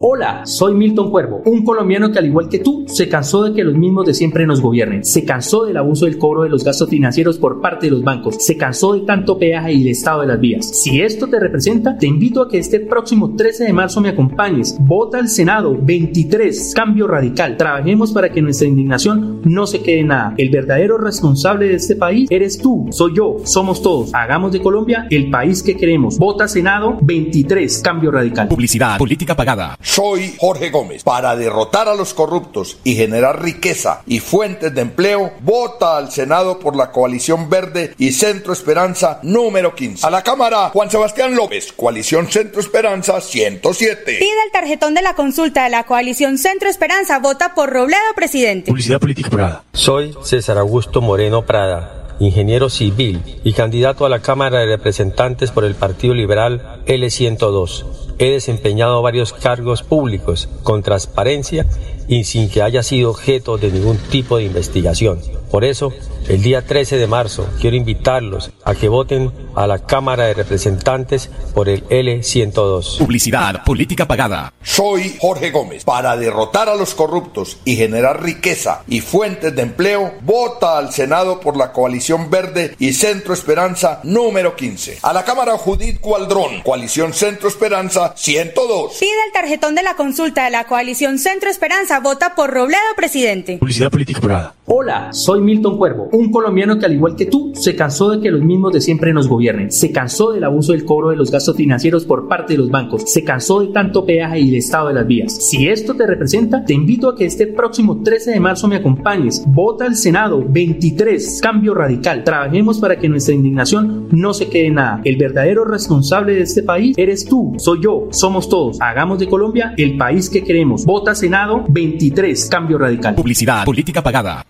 Hola, 0.00 0.46
soy 0.46 0.74
Milton 0.74 1.10
Cuervo, 1.10 1.42
un 1.44 1.64
colombiano 1.64 2.12
que 2.12 2.20
al 2.20 2.26
igual 2.26 2.48
que 2.48 2.60
tú 2.60 2.84
se 2.86 3.08
cansó 3.08 3.42
de 3.42 3.52
que 3.52 3.64
los 3.64 3.74
mismos 3.74 4.06
de 4.06 4.14
siempre 4.14 4.46
nos 4.46 4.60
gobiernen, 4.60 5.04
se 5.04 5.24
cansó 5.24 5.64
del 5.64 5.76
abuso 5.76 6.04
del 6.04 6.18
cobro 6.18 6.44
de 6.44 6.48
los 6.48 6.62
gastos 6.62 6.88
financieros 6.88 7.36
por 7.36 7.60
parte 7.60 7.86
de 7.86 7.90
los 7.90 8.04
bancos, 8.04 8.36
se 8.38 8.56
cansó 8.56 8.94
de 8.94 9.00
tanto 9.00 9.40
peaje 9.40 9.72
y 9.72 9.82
el 9.82 9.88
estado 9.88 10.20
de 10.20 10.28
las 10.28 10.38
vías. 10.38 10.70
Si 10.70 11.00
esto 11.00 11.26
te 11.26 11.40
representa, 11.40 11.98
te 11.98 12.06
invito 12.06 12.42
a 12.42 12.48
que 12.48 12.58
este 12.58 12.78
próximo 12.78 13.34
13 13.34 13.64
de 13.64 13.72
marzo 13.72 14.00
me 14.00 14.10
acompañes. 14.10 14.76
Vota 14.78 15.18
al 15.18 15.28
Senado 15.28 15.76
23, 15.76 16.74
cambio 16.76 17.08
radical. 17.08 17.56
Trabajemos 17.56 18.12
para 18.12 18.30
que 18.30 18.40
nuestra 18.40 18.68
indignación 18.68 19.40
no 19.46 19.66
se 19.66 19.82
quede 19.82 20.02
en 20.02 20.06
nada. 20.06 20.32
El 20.38 20.50
verdadero 20.50 20.96
responsable 20.96 21.66
de 21.66 21.74
este 21.74 21.96
país 21.96 22.28
eres 22.30 22.56
tú, 22.56 22.86
soy 22.92 23.16
yo, 23.16 23.38
somos 23.42 23.82
todos. 23.82 24.14
Hagamos 24.14 24.52
de 24.52 24.62
Colombia 24.62 25.08
el 25.10 25.28
país 25.28 25.60
que 25.60 25.76
queremos. 25.76 26.18
Vota 26.18 26.46
Senado 26.46 26.98
23, 27.02 27.80
cambio 27.80 28.12
radical. 28.12 28.46
Publicidad, 28.46 28.96
política 28.96 29.34
pagada. 29.34 29.76
Soy 29.88 30.36
Jorge 30.38 30.68
Gómez. 30.68 31.02
Para 31.02 31.34
derrotar 31.34 31.88
a 31.88 31.94
los 31.94 32.12
corruptos 32.12 32.76
y 32.84 32.94
generar 32.94 33.42
riqueza 33.42 34.02
y 34.06 34.20
fuentes 34.20 34.74
de 34.74 34.82
empleo, 34.82 35.32
vota 35.40 35.96
al 35.96 36.12
Senado 36.12 36.58
por 36.58 36.76
la 36.76 36.92
coalición 36.92 37.48
verde 37.48 37.94
y 37.96 38.12
Centro 38.12 38.52
Esperanza 38.52 39.18
número 39.22 39.74
15. 39.74 40.06
A 40.06 40.10
la 40.10 40.22
Cámara, 40.22 40.68
Juan 40.74 40.90
Sebastián 40.90 41.34
López, 41.34 41.72
coalición 41.72 42.30
Centro 42.30 42.60
Esperanza 42.60 43.18
107. 43.22 44.18
Pide 44.18 44.44
el 44.44 44.52
tarjetón 44.52 44.92
de 44.92 45.00
la 45.00 45.14
consulta 45.14 45.64
de 45.64 45.70
la 45.70 45.84
coalición 45.84 46.36
Centro 46.36 46.68
Esperanza. 46.68 47.18
Vota 47.18 47.54
por 47.54 47.70
Robledo, 47.70 47.98
presidente. 48.14 48.70
Publicidad 48.70 49.00
política 49.00 49.30
pagada. 49.30 49.64
Soy 49.72 50.14
César 50.22 50.58
Augusto 50.58 51.00
Moreno 51.00 51.46
Prada 51.46 51.97
ingeniero 52.20 52.68
civil 52.70 53.22
y 53.44 53.52
candidato 53.52 54.04
a 54.04 54.08
la 54.08 54.20
Cámara 54.20 54.60
de 54.60 54.66
Representantes 54.66 55.50
por 55.50 55.64
el 55.64 55.74
Partido 55.74 56.14
Liberal 56.14 56.82
L102. 56.86 57.84
He 58.18 58.30
desempeñado 58.30 59.00
varios 59.02 59.32
cargos 59.32 59.82
públicos 59.82 60.48
con 60.62 60.82
transparencia 60.82 61.66
y 62.08 62.24
sin 62.24 62.48
que 62.48 62.62
haya 62.62 62.82
sido 62.82 63.10
objeto 63.10 63.58
de 63.58 63.70
ningún 63.70 63.96
tipo 63.96 64.38
de 64.38 64.44
investigación. 64.44 65.20
Por 65.50 65.64
eso, 65.64 65.92
El 66.28 66.42
día 66.42 66.60
13 66.60 66.98
de 66.98 67.06
marzo 67.06 67.48
quiero 67.58 67.74
invitarlos 67.74 68.50
a 68.62 68.74
que 68.74 68.88
voten 68.88 69.32
a 69.54 69.66
la 69.66 69.78
Cámara 69.78 70.26
de 70.26 70.34
Representantes 70.34 71.30
por 71.54 71.70
el 71.70 71.82
L102. 71.88 72.98
Publicidad, 72.98 73.64
política 73.64 74.06
pagada. 74.06 74.52
Soy 74.62 75.16
Jorge 75.18 75.50
Gómez. 75.50 75.84
Para 75.84 76.18
derrotar 76.18 76.68
a 76.68 76.74
los 76.74 76.94
corruptos 76.94 77.56
y 77.64 77.76
generar 77.76 78.22
riqueza 78.22 78.82
y 78.86 79.00
fuentes 79.00 79.56
de 79.56 79.62
empleo, 79.62 80.12
vota 80.20 80.76
al 80.76 80.92
Senado 80.92 81.40
por 81.40 81.56
la 81.56 81.72
coalición 81.72 82.28
verde 82.28 82.76
y 82.78 82.92
Centro 82.92 83.32
Esperanza 83.32 84.00
número 84.02 84.54
15. 84.54 84.98
A 85.00 85.14
la 85.14 85.24
Cámara 85.24 85.56
Judith 85.56 85.98
Cualdrón, 85.98 86.60
coalición 86.62 87.14
Centro 87.14 87.48
Esperanza 87.48 88.12
102. 88.14 88.98
Pide 89.00 89.10
el 89.26 89.32
tarjetón 89.32 89.74
de 89.74 89.82
la 89.82 89.96
consulta 89.96 90.44
de 90.44 90.50
la 90.50 90.64
coalición 90.64 91.18
Centro 91.18 91.48
Esperanza. 91.48 92.00
Vota 92.00 92.34
por 92.34 92.50
Robledo, 92.50 92.82
presidente. 92.96 93.56
Publicidad 93.56 93.90
política 93.90 94.20
pagada. 94.20 94.54
Hola, 94.66 95.10
soy 95.14 95.40
Milton 95.40 95.78
Cuervo, 95.78 96.10
un 96.18 96.30
colombiano 96.30 96.78
que 96.78 96.86
al 96.86 96.94
igual 96.94 97.14
que 97.14 97.26
tú 97.26 97.52
se 97.54 97.76
cansó 97.76 98.10
de 98.10 98.20
que 98.20 98.30
los 98.30 98.42
mismos 98.42 98.72
de 98.72 98.80
siempre 98.80 99.12
nos 99.12 99.28
gobiernen, 99.28 99.70
se 99.70 99.92
cansó 99.92 100.32
del 100.32 100.44
abuso 100.44 100.72
del 100.72 100.84
cobro 100.84 101.10
de 101.10 101.16
los 101.16 101.30
gastos 101.30 101.56
financieros 101.56 102.04
por 102.04 102.26
parte 102.28 102.54
de 102.54 102.58
los 102.58 102.70
bancos, 102.70 103.04
se 103.06 103.22
cansó 103.22 103.60
de 103.60 103.68
tanto 103.68 104.04
peaje 104.04 104.40
y 104.40 104.48
el 104.48 104.56
estado 104.56 104.88
de 104.88 104.94
las 104.94 105.06
vías. 105.06 105.32
Si 105.32 105.68
esto 105.68 105.94
te 105.94 106.06
representa, 106.06 106.64
te 106.64 106.74
invito 106.74 107.08
a 107.08 107.16
que 107.16 107.24
este 107.24 107.46
próximo 107.46 108.02
13 108.02 108.32
de 108.32 108.40
marzo 108.40 108.66
me 108.66 108.76
acompañes. 108.76 109.44
Vota 109.46 109.84
al 109.84 109.96
Senado 109.96 110.44
23, 110.46 111.40
cambio 111.40 111.74
radical. 111.74 112.24
Trabajemos 112.24 112.78
para 112.78 112.98
que 112.98 113.08
nuestra 113.08 113.34
indignación 113.34 114.08
no 114.10 114.34
se 114.34 114.48
quede 114.48 114.66
en 114.66 114.74
nada. 114.74 115.00
El 115.04 115.16
verdadero 115.16 115.64
responsable 115.64 116.34
de 116.34 116.42
este 116.42 116.62
país 116.62 116.96
eres 116.98 117.24
tú, 117.24 117.54
soy 117.58 117.80
yo, 117.82 118.08
somos 118.10 118.48
todos. 118.48 118.80
Hagamos 118.80 119.18
de 119.18 119.28
Colombia 119.28 119.74
el 119.76 119.96
país 119.96 120.28
que 120.28 120.42
queremos. 120.42 120.84
Vota 120.84 121.14
Senado 121.14 121.64
23, 121.68 122.48
cambio 122.48 122.78
radical. 122.78 123.14
Publicidad, 123.14 123.64
política 123.64 124.02
pagada. 124.02 124.44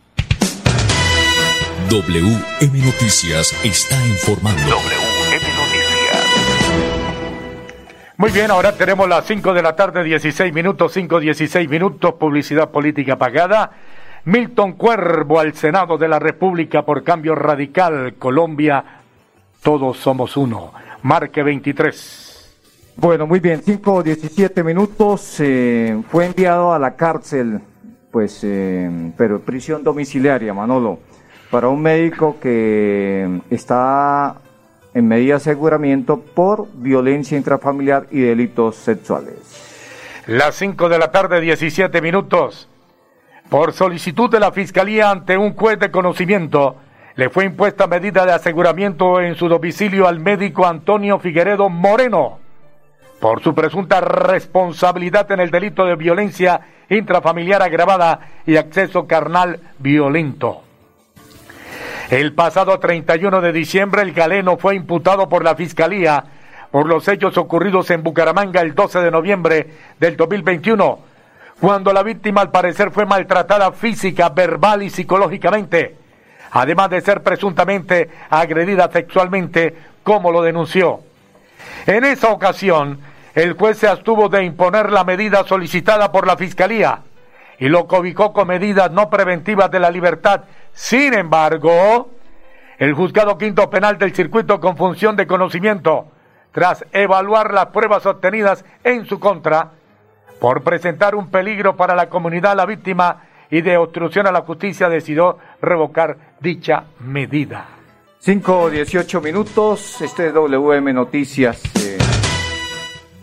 WM 1.91 2.85
Noticias 2.85 3.59
está 3.65 3.97
informando. 4.07 4.61
WM 4.61 5.41
Muy 8.19 8.31
bien, 8.31 8.51
ahora 8.51 8.73
tenemos 8.73 9.09
las 9.09 9.25
5 9.25 9.55
de 9.55 9.63
la 9.63 9.75
tarde, 9.75 10.05
16 10.05 10.53
minutos, 10.53 10.93
5, 10.93 11.19
16 11.19 11.67
minutos, 11.71 12.13
publicidad 12.15 12.71
política 12.71 13.17
pagada. 13.17 13.71
Milton 14.27 14.75
Cuervo 14.75 15.41
al 15.41 15.55
Senado 15.55 15.97
de 15.97 16.09
la 16.09 16.19
República 16.19 16.85
por 16.85 17.03
cambio 17.03 17.35
radical. 17.35 18.17
Colombia, 18.19 18.85
todos 19.63 19.97
somos 19.97 20.37
uno. 20.37 20.75
Marque 21.05 21.43
23. 21.43 22.95
Bueno, 22.97 23.27
muy 23.27 23.41
bien, 23.41 23.63
5 23.65 24.03
17 24.03 24.63
minutos. 24.63 25.37
eh, 25.39 26.03
fue 26.11 26.27
enviado 26.27 26.75
a 26.75 26.79
la 26.79 26.97
cárcel, 26.97 27.61
pues, 28.11 28.41
eh, 28.43 29.11
pero 29.17 29.41
prisión 29.41 29.83
domiciliaria, 29.83 30.53
Manolo, 30.53 31.08
para 31.51 31.69
un 31.69 31.81
médico 31.81 32.37
que 32.41 33.41
está 33.51 34.37
en 34.95 35.09
medida 35.09 35.35
de 35.35 35.37
aseguramiento 35.37 36.21
por 36.21 36.69
violencia 36.75 37.39
intrafamiliar 37.39 38.07
y 38.11 38.21
delitos 38.21 38.77
sexuales. 38.77 39.37
Las 40.27 40.57
5 40.57 40.89
de 40.89 40.99
la 40.99 41.11
tarde, 41.11 41.41
17 41.41 42.03
minutos. 42.03 42.69
Por 43.49 43.73
solicitud 43.73 44.31
de 44.31 44.41
la 44.41 44.53
Fiscalía 44.53 45.11
ante 45.11 45.39
un 45.39 45.55
juez 45.55 45.79
de 45.79 45.91
conocimiento, 45.91 46.77
le 47.17 47.31
fue 47.31 47.47
impuesta 47.47 47.87
medida 47.87 48.27
de 48.27 48.33
aseguramiento 48.33 49.21
en 49.21 49.35
su 49.35 49.49
domicilio 49.49 50.07
al 50.07 50.21
médico 50.21 50.67
Antonio 50.67 51.19
Figueredo 51.19 51.69
Moreno 51.69 52.39
por 53.21 53.43
su 53.43 53.55
presunta 53.55 54.01
responsabilidad 54.01 55.31
en 55.33 55.41
el 55.41 55.51
delito 55.51 55.85
de 55.85 55.97
violencia 55.97 56.61
intrafamiliar 56.89 57.63
agravada 57.63 58.21
y 58.47 58.57
acceso 58.57 59.07
carnal 59.07 59.61
violento. 59.79 60.68
El 62.11 62.33
pasado 62.33 62.79
31 62.79 63.43
de 63.43 63.53
diciembre, 63.53 64.01
el 64.01 64.15
galeno 64.15 64.57
fue 64.57 64.75
imputado 64.75 65.29
por 65.29 65.45
la 65.45 65.55
Fiscalía 65.55 66.25
por 66.71 66.87
los 66.87 67.07
hechos 67.07 67.37
ocurridos 67.37 67.91
en 67.91 68.03
Bucaramanga 68.03 68.63
el 68.63 68.75
12 68.75 69.01
de 69.01 69.11
noviembre 69.11 69.67
del 70.01 70.17
2021, 70.17 71.01
cuando 71.61 71.93
la 71.93 72.03
víctima 72.03 72.41
al 72.41 72.51
parecer 72.51 72.93
fue 72.93 73.05
maltratada 73.05 73.73
física, 73.73 74.31
verbal 74.31 74.83
y 74.85 74.89
psicológicamente, 74.89 75.97
además 76.51 76.89
de 76.89 77.03
ser 77.03 77.23
presuntamente 77.23 78.09
agredida 78.31 78.91
sexualmente, 78.91 79.77
como 80.03 80.33
lo 80.33 80.41
denunció. 80.41 81.01
En 81.87 82.05
esa 82.05 82.29
ocasión, 82.29 83.01
el 83.35 83.53
juez 83.53 83.77
se 83.77 83.89
abstuvo 83.89 84.31
de 84.31 84.45
imponer 84.45 84.91
la 84.91 85.05
medida 85.05 85.45
solicitada 85.45 86.11
por 86.11 86.27
la 86.27 86.39
Fiscalía 86.39 87.03
y 87.59 87.69
lo 87.69 87.87
cobijó 87.87 88.33
con 88.33 88.49
medidas 88.49 88.91
no 88.91 89.11
preventivas 89.11 89.71
de 89.71 89.81
la 89.81 89.91
libertad. 89.91 90.45
Sin 90.73 91.15
embargo, 91.15 92.11
el 92.79 92.95
juzgado 92.95 93.37
quinto 93.37 93.69
penal 93.69 93.99
del 93.99 94.15
circuito 94.15 94.61
con 94.61 94.77
función 94.77 95.17
de 95.17 95.27
conocimiento, 95.27 96.07
tras 96.53 96.85
evaluar 96.93 97.53
las 97.53 97.67
pruebas 97.67 98.07
obtenidas 98.07 98.65
en 98.85 99.07
su 99.07 99.19
contra, 99.19 99.73
por 100.41 100.63
presentar 100.63 101.15
un 101.15 101.31
peligro 101.31 101.77
para 101.77 101.97
la 101.97 102.09
comunidad, 102.09 102.57
la 102.57 102.67
víctima 102.67 103.25
y 103.51 103.61
de 103.61 103.77
obstrucción 103.77 104.27
a 104.27 104.33
la 104.33 104.43
justicia, 104.43 104.89
decidió 104.89 105.39
revocar 105.61 106.17
dicha 106.41 106.85
medida. 107.01 107.67
5 108.21 108.71
18 108.71 109.21
minutos, 109.21 110.01
este 110.01 110.29
es 110.29 110.35
WM 110.35 110.93
Noticias. 110.93 111.61
eh, 111.77 111.99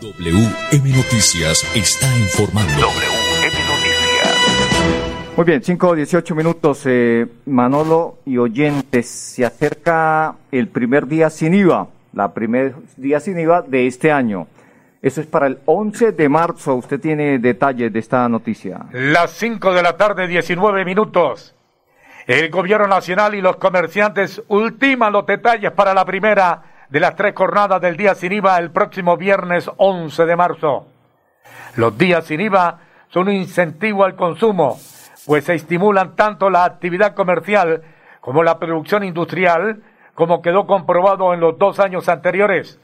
WM 0.01 0.89
Noticias 0.89 1.65
está 1.75 2.07
informando. 2.17 2.87
Muy 5.37 5.45
bien, 5.45 5.61
5 5.61 5.95
18 5.95 6.33
minutos, 6.33 6.83
eh, 6.85 7.27
Manolo 7.45 8.19
y 8.25 8.37
oyentes. 8.37 9.09
Se 9.09 9.45
acerca 9.45 10.35
el 10.49 10.69
primer 10.69 11.07
día 11.07 11.29
sin 11.29 11.53
IVA, 11.53 11.89
la 12.13 12.33
primer 12.33 12.73
día 12.95 13.19
sin 13.19 13.37
IVA 13.37 13.61
de 13.61 13.85
este 13.85 14.13
año. 14.13 14.47
Eso 15.01 15.19
es 15.19 15.27
para 15.27 15.47
el 15.47 15.59
11 15.65 16.13
de 16.13 16.29
marzo. 16.29 16.75
Usted 16.75 17.01
tiene 17.01 17.37
detalles 17.39 17.91
de 17.91 17.99
esta 17.99 18.29
noticia. 18.29 18.85
Las 18.93 19.31
5 19.31 19.73
de 19.73 19.83
la 19.83 19.97
tarde, 19.97 20.25
19 20.25 20.85
minutos. 20.85 21.53
El 22.27 22.49
gobierno 22.49 22.87
nacional 22.87 23.35
y 23.35 23.41
los 23.41 23.57
comerciantes 23.57 24.41
ultiman 24.47 25.11
los 25.11 25.25
detalles 25.25 25.71
para 25.71 25.93
la 25.93 26.05
primera 26.05 26.63
de 26.89 26.99
las 27.01 27.13
tres 27.17 27.35
jornadas 27.35 27.81
del 27.81 27.97
día 27.97 28.15
sin 28.15 28.31
IVA 28.31 28.57
el 28.57 28.71
próximo 28.71 29.17
viernes 29.17 29.69
11 29.75 30.25
de 30.25 30.35
marzo. 30.37 30.87
Los 31.75 31.97
días 31.97 32.25
sin 32.25 32.39
IVA 32.39 32.79
son 33.09 33.27
un 33.27 33.33
incentivo 33.33 34.05
al 34.05 34.15
consumo, 34.15 34.79
pues 35.25 35.45
se 35.45 35.55
estimulan 35.55 36.15
tanto 36.15 36.49
la 36.49 36.65
actividad 36.65 37.15
comercial 37.15 37.81
como 38.21 38.43
la 38.43 38.59
producción 38.59 39.03
industrial, 39.03 39.81
como 40.13 40.41
quedó 40.41 40.67
comprobado 40.67 41.33
en 41.33 41.39
los 41.39 41.57
dos 41.57 41.79
años 41.79 42.09
anteriores. 42.09 42.79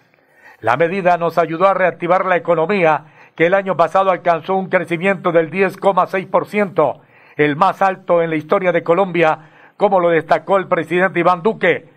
La 0.60 0.78
medida 0.78 1.18
nos 1.18 1.38
ayudó 1.38 1.68
a 1.68 1.74
reactivar 1.74 2.26
la 2.26 2.38
economía, 2.38 3.06
que 3.36 3.48
el 3.48 3.54
año 3.54 3.78
pasado 3.78 4.12
alcanzó 4.12 4.56
un 4.56 4.70
crecimiento 4.70 5.32
del 5.32 5.50
10,6%, 5.50 7.02
el 7.38 7.56
más 7.56 7.82
alto 7.82 8.22
en 8.22 8.30
la 8.30 8.36
historia 8.36 8.72
de 8.72 8.84
Colombia, 8.84 9.40
como 9.78 10.00
lo 10.00 10.10
destacó 10.10 10.58
el 10.58 10.68
presidente 10.68 11.20
Iván 11.20 11.42
Duque, 11.42 11.90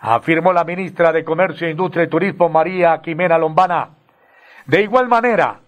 afirmó 0.00 0.52
la 0.52 0.64
ministra 0.64 1.12
de 1.12 1.24
Comercio, 1.24 1.68
Industria 1.68 2.04
y 2.04 2.08
Turismo, 2.08 2.48
María 2.48 3.00
Quimena 3.02 3.36
Lombana. 3.36 3.90
De 4.66 4.82
igual 4.82 5.08
manera, 5.08 5.60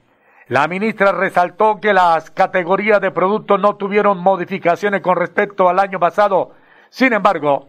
la 0.48 0.66
ministra 0.66 1.12
resaltó 1.12 1.78
que 1.80 1.92
las 1.92 2.30
categorías 2.30 3.00
de 3.00 3.10
productos 3.10 3.60
no 3.60 3.76
tuvieron 3.76 4.18
modificaciones 4.18 5.02
con 5.02 5.16
respecto 5.16 5.68
al 5.68 5.78
año 5.78 6.00
pasado. 6.00 6.52
Sin 6.88 7.12
embargo, 7.12 7.68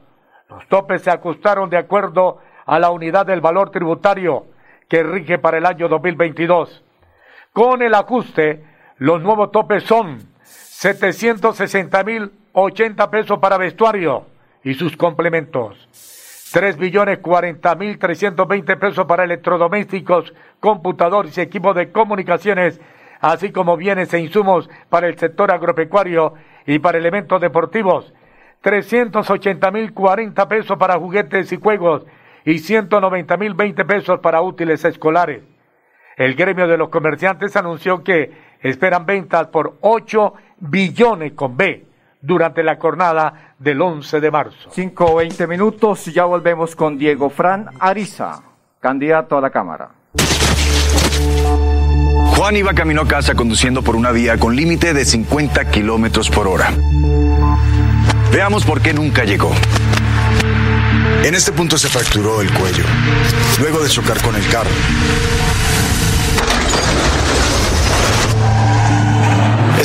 los 0.49 0.65
topes 0.67 1.01
se 1.01 1.11
ajustaron 1.11 1.69
de 1.69 1.77
acuerdo 1.77 2.39
a 2.65 2.79
la 2.79 2.91
unidad 2.91 3.25
del 3.25 3.41
valor 3.41 3.71
tributario 3.71 4.45
que 4.87 5.03
rige 5.03 5.37
para 5.39 5.57
el 5.57 5.65
año 5.65 5.89
2022. 5.89 6.83
Con 7.51 7.81
el 7.81 7.93
ajuste, 7.93 8.63
los 8.97 9.21
nuevos 9.21 9.51
topes 9.51 9.83
son 9.83 10.19
760 10.43 12.03
mil 12.03 12.31
80 12.53 13.11
pesos 13.11 13.39
para 13.39 13.57
vestuario 13.57 14.25
y 14.63 14.73
sus 14.73 14.95
complementos. 14.95 15.87
3 16.51 16.77
billones 16.77 17.19
40 17.19 17.75
mil 17.75 17.99
320 17.99 18.77
pesos 18.77 19.05
para 19.05 19.23
electrodomésticos, 19.23 20.33
computadores 20.59 21.37
y 21.37 21.41
equipos 21.41 21.75
de 21.75 21.91
comunicaciones, 21.91 22.81
así 23.19 23.51
como 23.51 23.77
bienes 23.77 24.13
e 24.13 24.19
insumos 24.19 24.67
para 24.89 25.07
el 25.07 25.17
sector 25.17 25.51
agropecuario 25.51 26.33
y 26.65 26.79
para 26.79 26.97
elementos 26.97 27.39
deportivos. 27.39 28.13
380 28.61 29.71
mil 29.71 29.93
40 29.93 30.47
pesos 30.47 30.77
para 30.77 30.97
juguetes 30.97 31.51
y 31.51 31.57
juegos 31.57 32.05
y 32.45 32.57
190 32.57 33.37
mil 33.37 33.53
20 33.53 33.85
pesos 33.85 34.19
para 34.19 34.41
útiles 34.41 34.83
escolares. 34.85 35.43
El 36.17 36.33
gremio 36.33 36.67
de 36.67 36.77
los 36.77 36.89
comerciantes 36.89 37.55
anunció 37.55 38.03
que 38.03 38.31
esperan 38.61 39.05
ventas 39.05 39.47
por 39.47 39.77
8 39.81 40.33
billones 40.59 41.33
con 41.33 41.55
B 41.55 41.88
durante 42.21 42.63
la 42.63 42.77
jornada 42.77 43.53
del 43.57 43.81
11 43.81 44.19
de 44.19 44.31
marzo. 44.31 44.69
5 44.71 45.15
20 45.15 45.47
minutos, 45.47 46.05
ya 46.05 46.25
volvemos 46.25 46.75
con 46.75 46.97
Diego 46.97 47.29
Fran 47.29 47.69
Ariza, 47.79 48.41
candidato 48.79 49.37
a 49.37 49.41
la 49.41 49.49
Cámara. 49.49 49.89
Juan 52.35 52.55
iba 52.55 52.73
camino 52.73 53.01
a 53.01 53.07
casa 53.07 53.35
conduciendo 53.35 53.81
por 53.81 53.95
una 53.95 54.11
vía 54.11 54.37
con 54.37 54.55
límite 54.55 54.93
de 54.93 55.03
50 55.03 55.69
kilómetros 55.71 56.29
por 56.29 56.47
hora. 56.47 56.71
Veamos 58.31 58.65
por 58.65 58.81
qué 58.81 58.93
nunca 58.93 59.25
llegó. 59.25 59.51
En 61.23 61.35
este 61.35 61.51
punto 61.51 61.77
se 61.77 61.89
fracturó 61.89 62.41
el 62.41 62.51
cuello, 62.53 62.85
luego 63.59 63.83
de 63.83 63.89
chocar 63.89 64.21
con 64.21 64.35
el 64.35 64.47
carro. 64.47 64.69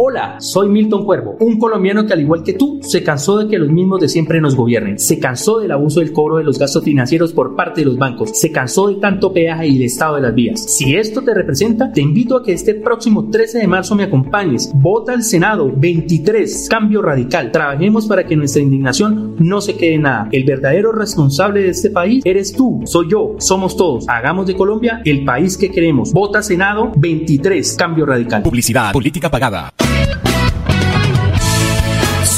Hola, 0.00 0.36
soy 0.38 0.68
Milton 0.68 1.04
Cuervo, 1.04 1.36
un 1.40 1.58
colombiano 1.58 2.06
que 2.06 2.12
al 2.12 2.20
igual 2.20 2.44
que 2.44 2.52
tú 2.52 2.78
se 2.82 3.02
cansó 3.02 3.38
de 3.38 3.48
que 3.48 3.58
los 3.58 3.68
mismos 3.68 3.98
de 4.00 4.08
siempre 4.08 4.40
nos 4.40 4.54
gobiernen, 4.54 4.96
se 4.96 5.18
cansó 5.18 5.58
del 5.58 5.72
abuso 5.72 5.98
del 5.98 6.12
cobro 6.12 6.36
de 6.36 6.44
los 6.44 6.56
gastos 6.56 6.84
financieros 6.84 7.32
por 7.32 7.56
parte 7.56 7.80
de 7.80 7.86
los 7.86 7.98
bancos, 7.98 8.30
se 8.38 8.52
cansó 8.52 8.86
de 8.86 9.00
tanto 9.00 9.32
peaje 9.32 9.66
y 9.66 9.74
el 9.74 9.82
estado 9.82 10.14
de 10.14 10.22
las 10.22 10.36
vías. 10.36 10.62
Si 10.72 10.94
esto 10.94 11.22
te 11.22 11.34
representa, 11.34 11.90
te 11.90 12.00
invito 12.00 12.36
a 12.36 12.44
que 12.44 12.52
este 12.52 12.74
próximo 12.74 13.28
13 13.28 13.58
de 13.58 13.66
marzo 13.66 13.96
me 13.96 14.04
acompañes. 14.04 14.70
Vota 14.72 15.14
al 15.14 15.24
Senado 15.24 15.68
23, 15.74 16.68
cambio 16.70 17.02
radical. 17.02 17.50
Trabajemos 17.50 18.06
para 18.06 18.24
que 18.24 18.36
nuestra 18.36 18.62
indignación 18.62 19.34
no 19.40 19.60
se 19.60 19.74
quede 19.74 19.94
en 19.94 20.02
nada. 20.02 20.28
El 20.30 20.44
verdadero 20.44 20.92
responsable 20.92 21.62
de 21.62 21.70
este 21.70 21.90
país 21.90 22.22
eres 22.24 22.52
tú, 22.52 22.82
soy 22.84 23.10
yo, 23.10 23.34
somos 23.38 23.76
todos. 23.76 24.08
Hagamos 24.08 24.46
de 24.46 24.54
Colombia 24.54 25.02
el 25.04 25.24
país 25.24 25.58
que 25.58 25.72
queremos. 25.72 26.12
Vota 26.12 26.40
Senado 26.40 26.92
23, 26.96 27.74
cambio 27.76 28.06
radical. 28.06 28.44
Publicidad, 28.44 28.92
política 28.92 29.28
pagada. 29.28 29.72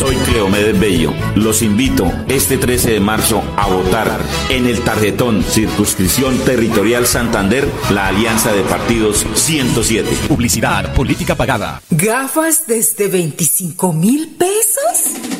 Soy 0.00 0.16
Cleomedes 0.16 0.80
Bello. 0.80 1.12
Los 1.34 1.60
invito 1.60 2.10
este 2.26 2.56
13 2.56 2.92
de 2.92 3.00
marzo 3.00 3.42
a 3.58 3.66
votar 3.66 4.18
en 4.48 4.64
el 4.64 4.80
tarjetón 4.80 5.44
Circunscripción 5.44 6.38
Territorial 6.38 7.06
Santander, 7.06 7.68
la 7.90 8.06
alianza 8.06 8.50
de 8.50 8.62
partidos 8.62 9.26
107. 9.34 10.08
Publicidad, 10.26 10.94
política 10.94 11.34
pagada. 11.34 11.82
¿Gafas 11.90 12.66
desde 12.66 13.08
25 13.08 13.92
mil 13.92 14.36
pesos? 14.38 15.39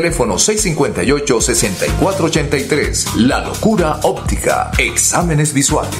Teléfono 0.00 0.36
658-6483. 0.36 3.16
La 3.16 3.40
locura 3.40 4.00
óptica. 4.04 4.70
Exámenes 4.78 5.52
visuales. 5.52 5.92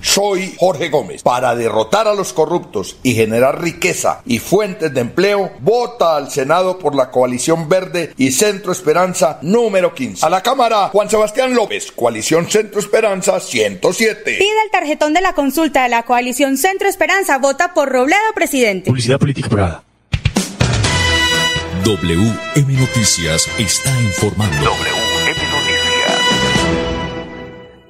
Soy 0.00 0.54
Jorge 0.58 0.88
Gómez. 0.88 1.22
Para 1.22 1.54
derrotar 1.54 2.08
a 2.08 2.14
los 2.14 2.32
corruptos 2.32 2.96
y 3.02 3.12
generar 3.12 3.60
riqueza 3.60 4.22
y 4.24 4.38
fuentes 4.38 4.94
de 4.94 5.02
empleo, 5.02 5.50
vota 5.60 6.16
al 6.16 6.30
Senado 6.30 6.78
por 6.78 6.94
la 6.94 7.10
coalición 7.10 7.68
verde 7.68 8.14
y 8.16 8.32
Centro 8.32 8.72
Esperanza 8.72 9.38
número 9.42 9.94
15. 9.94 10.24
A 10.24 10.30
la 10.30 10.42
Cámara, 10.42 10.88
Juan 10.88 11.10
Sebastián 11.10 11.52
López, 11.52 11.92
coalición 11.92 12.50
Centro 12.50 12.80
Esperanza 12.80 13.40
107. 13.40 14.36
Pide 14.38 14.62
el 14.64 14.70
tarjetón 14.70 15.12
de 15.12 15.20
la 15.20 15.34
consulta 15.34 15.82
de 15.82 15.90
la 15.90 16.04
coalición 16.04 16.56
Centro 16.56 16.88
Esperanza. 16.88 17.36
Vota 17.36 17.74
por 17.74 17.92
Robledo, 17.92 18.32
presidente. 18.34 18.88
Publicidad 18.88 19.18
política 19.18 19.50
pagada. 19.50 19.84
WM 21.84 22.78
Noticias 22.78 23.48
está 23.58 23.90
informando. 24.02 24.54
WM 24.56 25.34
Noticias. 25.50 26.22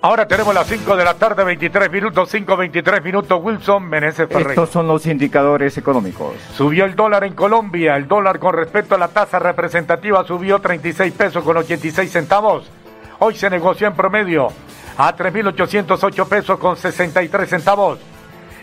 Ahora 0.00 0.26
tenemos 0.26 0.54
las 0.54 0.66
5 0.66 0.96
de 0.96 1.04
la 1.04 1.12
tarde, 1.12 1.44
23 1.44 1.92
minutos, 1.92 2.30
5, 2.30 2.56
23 2.56 3.04
minutos. 3.04 3.38
Wilson 3.42 3.84
Meneses 3.84 4.28
Ferreira. 4.28 4.52
Estos 4.52 4.70
son 4.70 4.88
los 4.88 5.04
indicadores 5.04 5.76
económicos. 5.76 6.36
Subió 6.56 6.86
el 6.86 6.96
dólar 6.96 7.24
en 7.24 7.34
Colombia. 7.34 7.96
El 7.96 8.08
dólar 8.08 8.38
con 8.38 8.54
respecto 8.54 8.94
a 8.94 8.98
la 8.98 9.08
tasa 9.08 9.38
representativa 9.38 10.24
subió 10.24 10.58
36 10.58 11.12
pesos 11.12 11.44
con 11.44 11.58
86 11.58 12.10
centavos. 12.10 12.70
Hoy 13.18 13.34
se 13.34 13.50
negoció 13.50 13.88
en 13.88 13.92
promedio 13.94 14.48
a 14.96 15.14
3.808 15.14 16.28
pesos 16.28 16.58
con 16.58 16.78
63 16.78 17.46
centavos. 17.46 17.98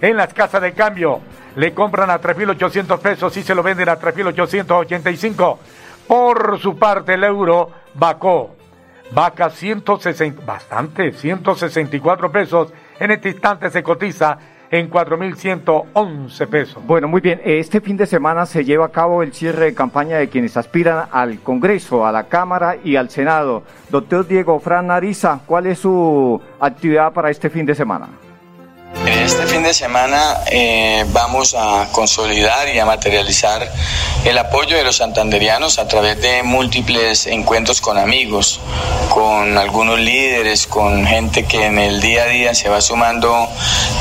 En 0.02 0.18
las 0.18 0.34
casas 0.34 0.64
de 0.64 0.74
cambio 0.74 1.22
le 1.56 1.74
compran 1.74 2.10
a 2.10 2.22
3.800 2.22 3.00
pesos 3.00 3.36
y 3.38 3.44
se 3.44 3.56
lo 3.56 3.64
venden 3.64 3.90
a 3.90 4.00
3.885. 4.00 5.58
Por 6.08 6.60
su 6.60 6.78
parte, 6.78 7.14
el 7.14 7.24
euro 7.24 7.70
vacó. 7.94 8.56
Vaca 9.12 9.50
160, 9.50 10.46
bastante, 10.46 11.12
164 11.12 12.32
pesos. 12.32 12.74
En 13.00 13.12
este 13.12 13.30
instante 13.30 13.70
se 13.70 13.82
cotiza 13.82 14.38
en 14.72 14.90
4.111 14.90 16.48
pesos. 16.48 16.86
Bueno, 16.86 17.08
muy 17.08 17.22
bien. 17.22 17.42
Este 17.44 17.82
fin 17.82 17.98
de 17.98 18.06
semana 18.06 18.46
se 18.46 18.64
lleva 18.64 18.86
a 18.86 18.92
cabo 18.92 19.24
el 19.24 19.34
cierre 19.34 19.66
de 19.66 19.74
campaña 19.74 20.18
de 20.18 20.30
quienes 20.30 20.58
aspiran 20.58 21.10
al 21.12 21.40
Congreso, 21.40 22.06
a 22.06 22.12
la 22.12 22.26
Cámara 22.26 22.78
y 22.84 22.96
al 22.96 23.10
Senado. 23.10 23.64
Doctor 23.90 24.28
Diego 24.28 24.60
Fran 24.60 24.88
Nariza, 24.88 25.40
¿cuál 25.46 25.66
es 25.68 25.80
su 25.80 26.40
actividad 26.60 27.12
para 27.14 27.32
este 27.32 27.50
fin 27.50 27.66
de 27.66 27.74
semana? 27.74 28.10
Este 29.30 29.46
fin 29.46 29.62
de 29.62 29.76
semana 29.76 30.40
eh, 30.48 31.06
vamos 31.10 31.54
a 31.54 31.88
consolidar 31.92 32.68
y 32.74 32.80
a 32.80 32.86
materializar 32.86 33.72
el 34.26 34.36
apoyo 34.40 34.76
de 34.76 34.84
los 34.84 34.96
santanderianos 34.98 35.78
a 35.78 35.88
través 35.88 36.20
de 36.20 36.42
múltiples 36.42 37.28
encuentros 37.28 37.80
con 37.80 38.00
amigos, 38.00 38.60
con 39.10 39.56
algunos 39.56 40.00
líderes, 40.00 40.66
con 40.66 41.06
gente 41.06 41.46
que 41.46 41.68
en 41.68 41.78
el 41.78 42.02
día 42.02 42.24
a 42.24 42.26
día 42.26 42.56
se 42.56 42.70
va 42.70 42.82
sumando 42.82 43.48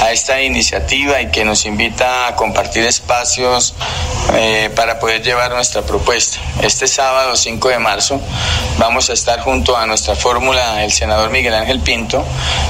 a 0.00 0.12
esta 0.12 0.40
iniciativa 0.40 1.20
y 1.20 1.30
que 1.30 1.44
nos 1.44 1.66
invita 1.66 2.28
a 2.28 2.34
compartir 2.34 2.84
espacios 2.86 3.74
eh, 4.32 4.70
para 4.74 4.98
poder 4.98 5.22
llevar 5.22 5.50
nuestra 5.50 5.82
propuesta. 5.82 6.38
Este 6.62 6.88
sábado 6.88 7.36
5 7.36 7.68
de 7.68 7.78
marzo 7.78 8.18
vamos 8.78 9.10
a 9.10 9.12
estar 9.12 9.40
junto 9.40 9.76
a 9.76 9.86
nuestra 9.86 10.16
fórmula 10.16 10.82
el 10.82 10.90
senador 10.90 11.28
Miguel 11.28 11.52
Ángel 11.52 11.80
Pinto 11.80 12.24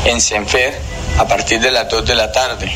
en 0.04 0.20
Senfer 0.20 0.87
a 1.18 1.26
partir 1.26 1.60
de 1.60 1.70
las 1.70 1.88
2 1.88 2.04
de 2.06 2.14
la 2.14 2.32
tarde. 2.32 2.72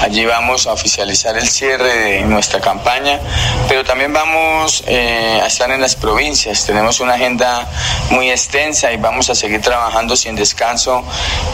Allí 0.00 0.26
vamos 0.26 0.66
a 0.66 0.72
oficializar 0.72 1.36
el 1.36 1.48
cierre 1.48 1.94
de 1.94 2.20
nuestra 2.22 2.60
campaña, 2.60 3.20
pero 3.68 3.84
también 3.84 4.12
vamos 4.12 4.82
eh, 4.86 5.40
a 5.42 5.46
estar 5.46 5.70
en 5.70 5.80
las 5.80 5.94
provincias. 5.94 6.66
Tenemos 6.66 7.00
una 7.00 7.14
agenda 7.14 7.66
muy 8.10 8.30
extensa 8.30 8.92
y 8.92 8.96
vamos 8.96 9.30
a 9.30 9.34
seguir 9.34 9.62
trabajando 9.62 10.16
sin 10.16 10.34
descanso 10.34 11.04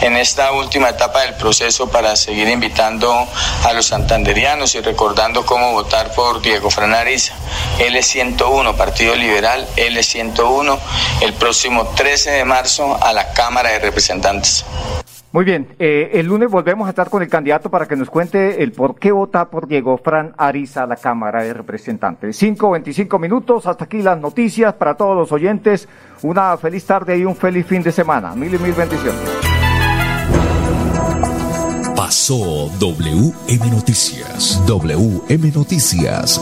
en 0.01 0.17
esta 0.17 0.51
última 0.53 0.89
etapa 0.89 1.21
del 1.21 1.35
proceso 1.35 1.89
para 1.89 2.15
seguir 2.15 2.49
invitando 2.49 3.27
a 3.63 3.73
los 3.73 3.85
santanderianos 3.85 4.73
y 4.75 4.81
recordando 4.81 5.45
cómo 5.45 5.71
votar 5.71 6.11
por 6.13 6.41
Diego 6.41 6.71
Franariza, 6.71 7.35
L101, 7.77 8.75
Partido 8.75 9.15
Liberal, 9.15 9.67
L101, 9.77 10.79
el 11.21 11.33
próximo 11.33 11.87
13 11.95 12.31
de 12.31 12.45
marzo 12.45 12.97
a 13.01 13.13
la 13.13 13.31
Cámara 13.33 13.69
de 13.69 13.79
Representantes. 13.79 14.65
Muy 15.31 15.45
bien, 15.45 15.65
eh, 15.79 16.11
el 16.15 16.25
lunes 16.25 16.51
volvemos 16.51 16.87
a 16.87 16.89
estar 16.89 17.09
con 17.09 17.21
el 17.21 17.29
candidato 17.29 17.69
para 17.71 17.87
que 17.87 17.95
nos 17.95 18.09
cuente 18.09 18.61
el 18.61 18.73
por 18.73 18.95
qué 18.95 19.13
vota 19.13 19.49
por 19.49 19.65
Diego 19.65 19.97
Fran 19.97 20.33
Ariza 20.37 20.83
a 20.83 20.87
la 20.87 20.97
Cámara 20.97 21.41
de 21.41 21.53
Representantes. 21.53 22.35
5, 22.35 22.71
25 22.71 23.17
minutos, 23.17 23.65
hasta 23.65 23.85
aquí 23.85 24.01
las 24.01 24.19
noticias 24.19 24.73
para 24.73 24.95
todos 24.95 25.15
los 25.15 25.31
oyentes. 25.31 25.87
Una 26.23 26.57
feliz 26.57 26.85
tarde 26.85 27.17
y 27.17 27.23
un 27.23 27.37
feliz 27.37 27.65
fin 27.65 27.81
de 27.81 27.93
semana. 27.93 28.35
Mil 28.35 28.53
y 28.53 28.57
mil 28.57 28.73
bendiciones. 28.73 29.21
Pasó 31.95 32.67
WM 32.79 33.71
Noticias. 33.71 34.61
WM 34.67 35.51
Noticias. 35.55 36.41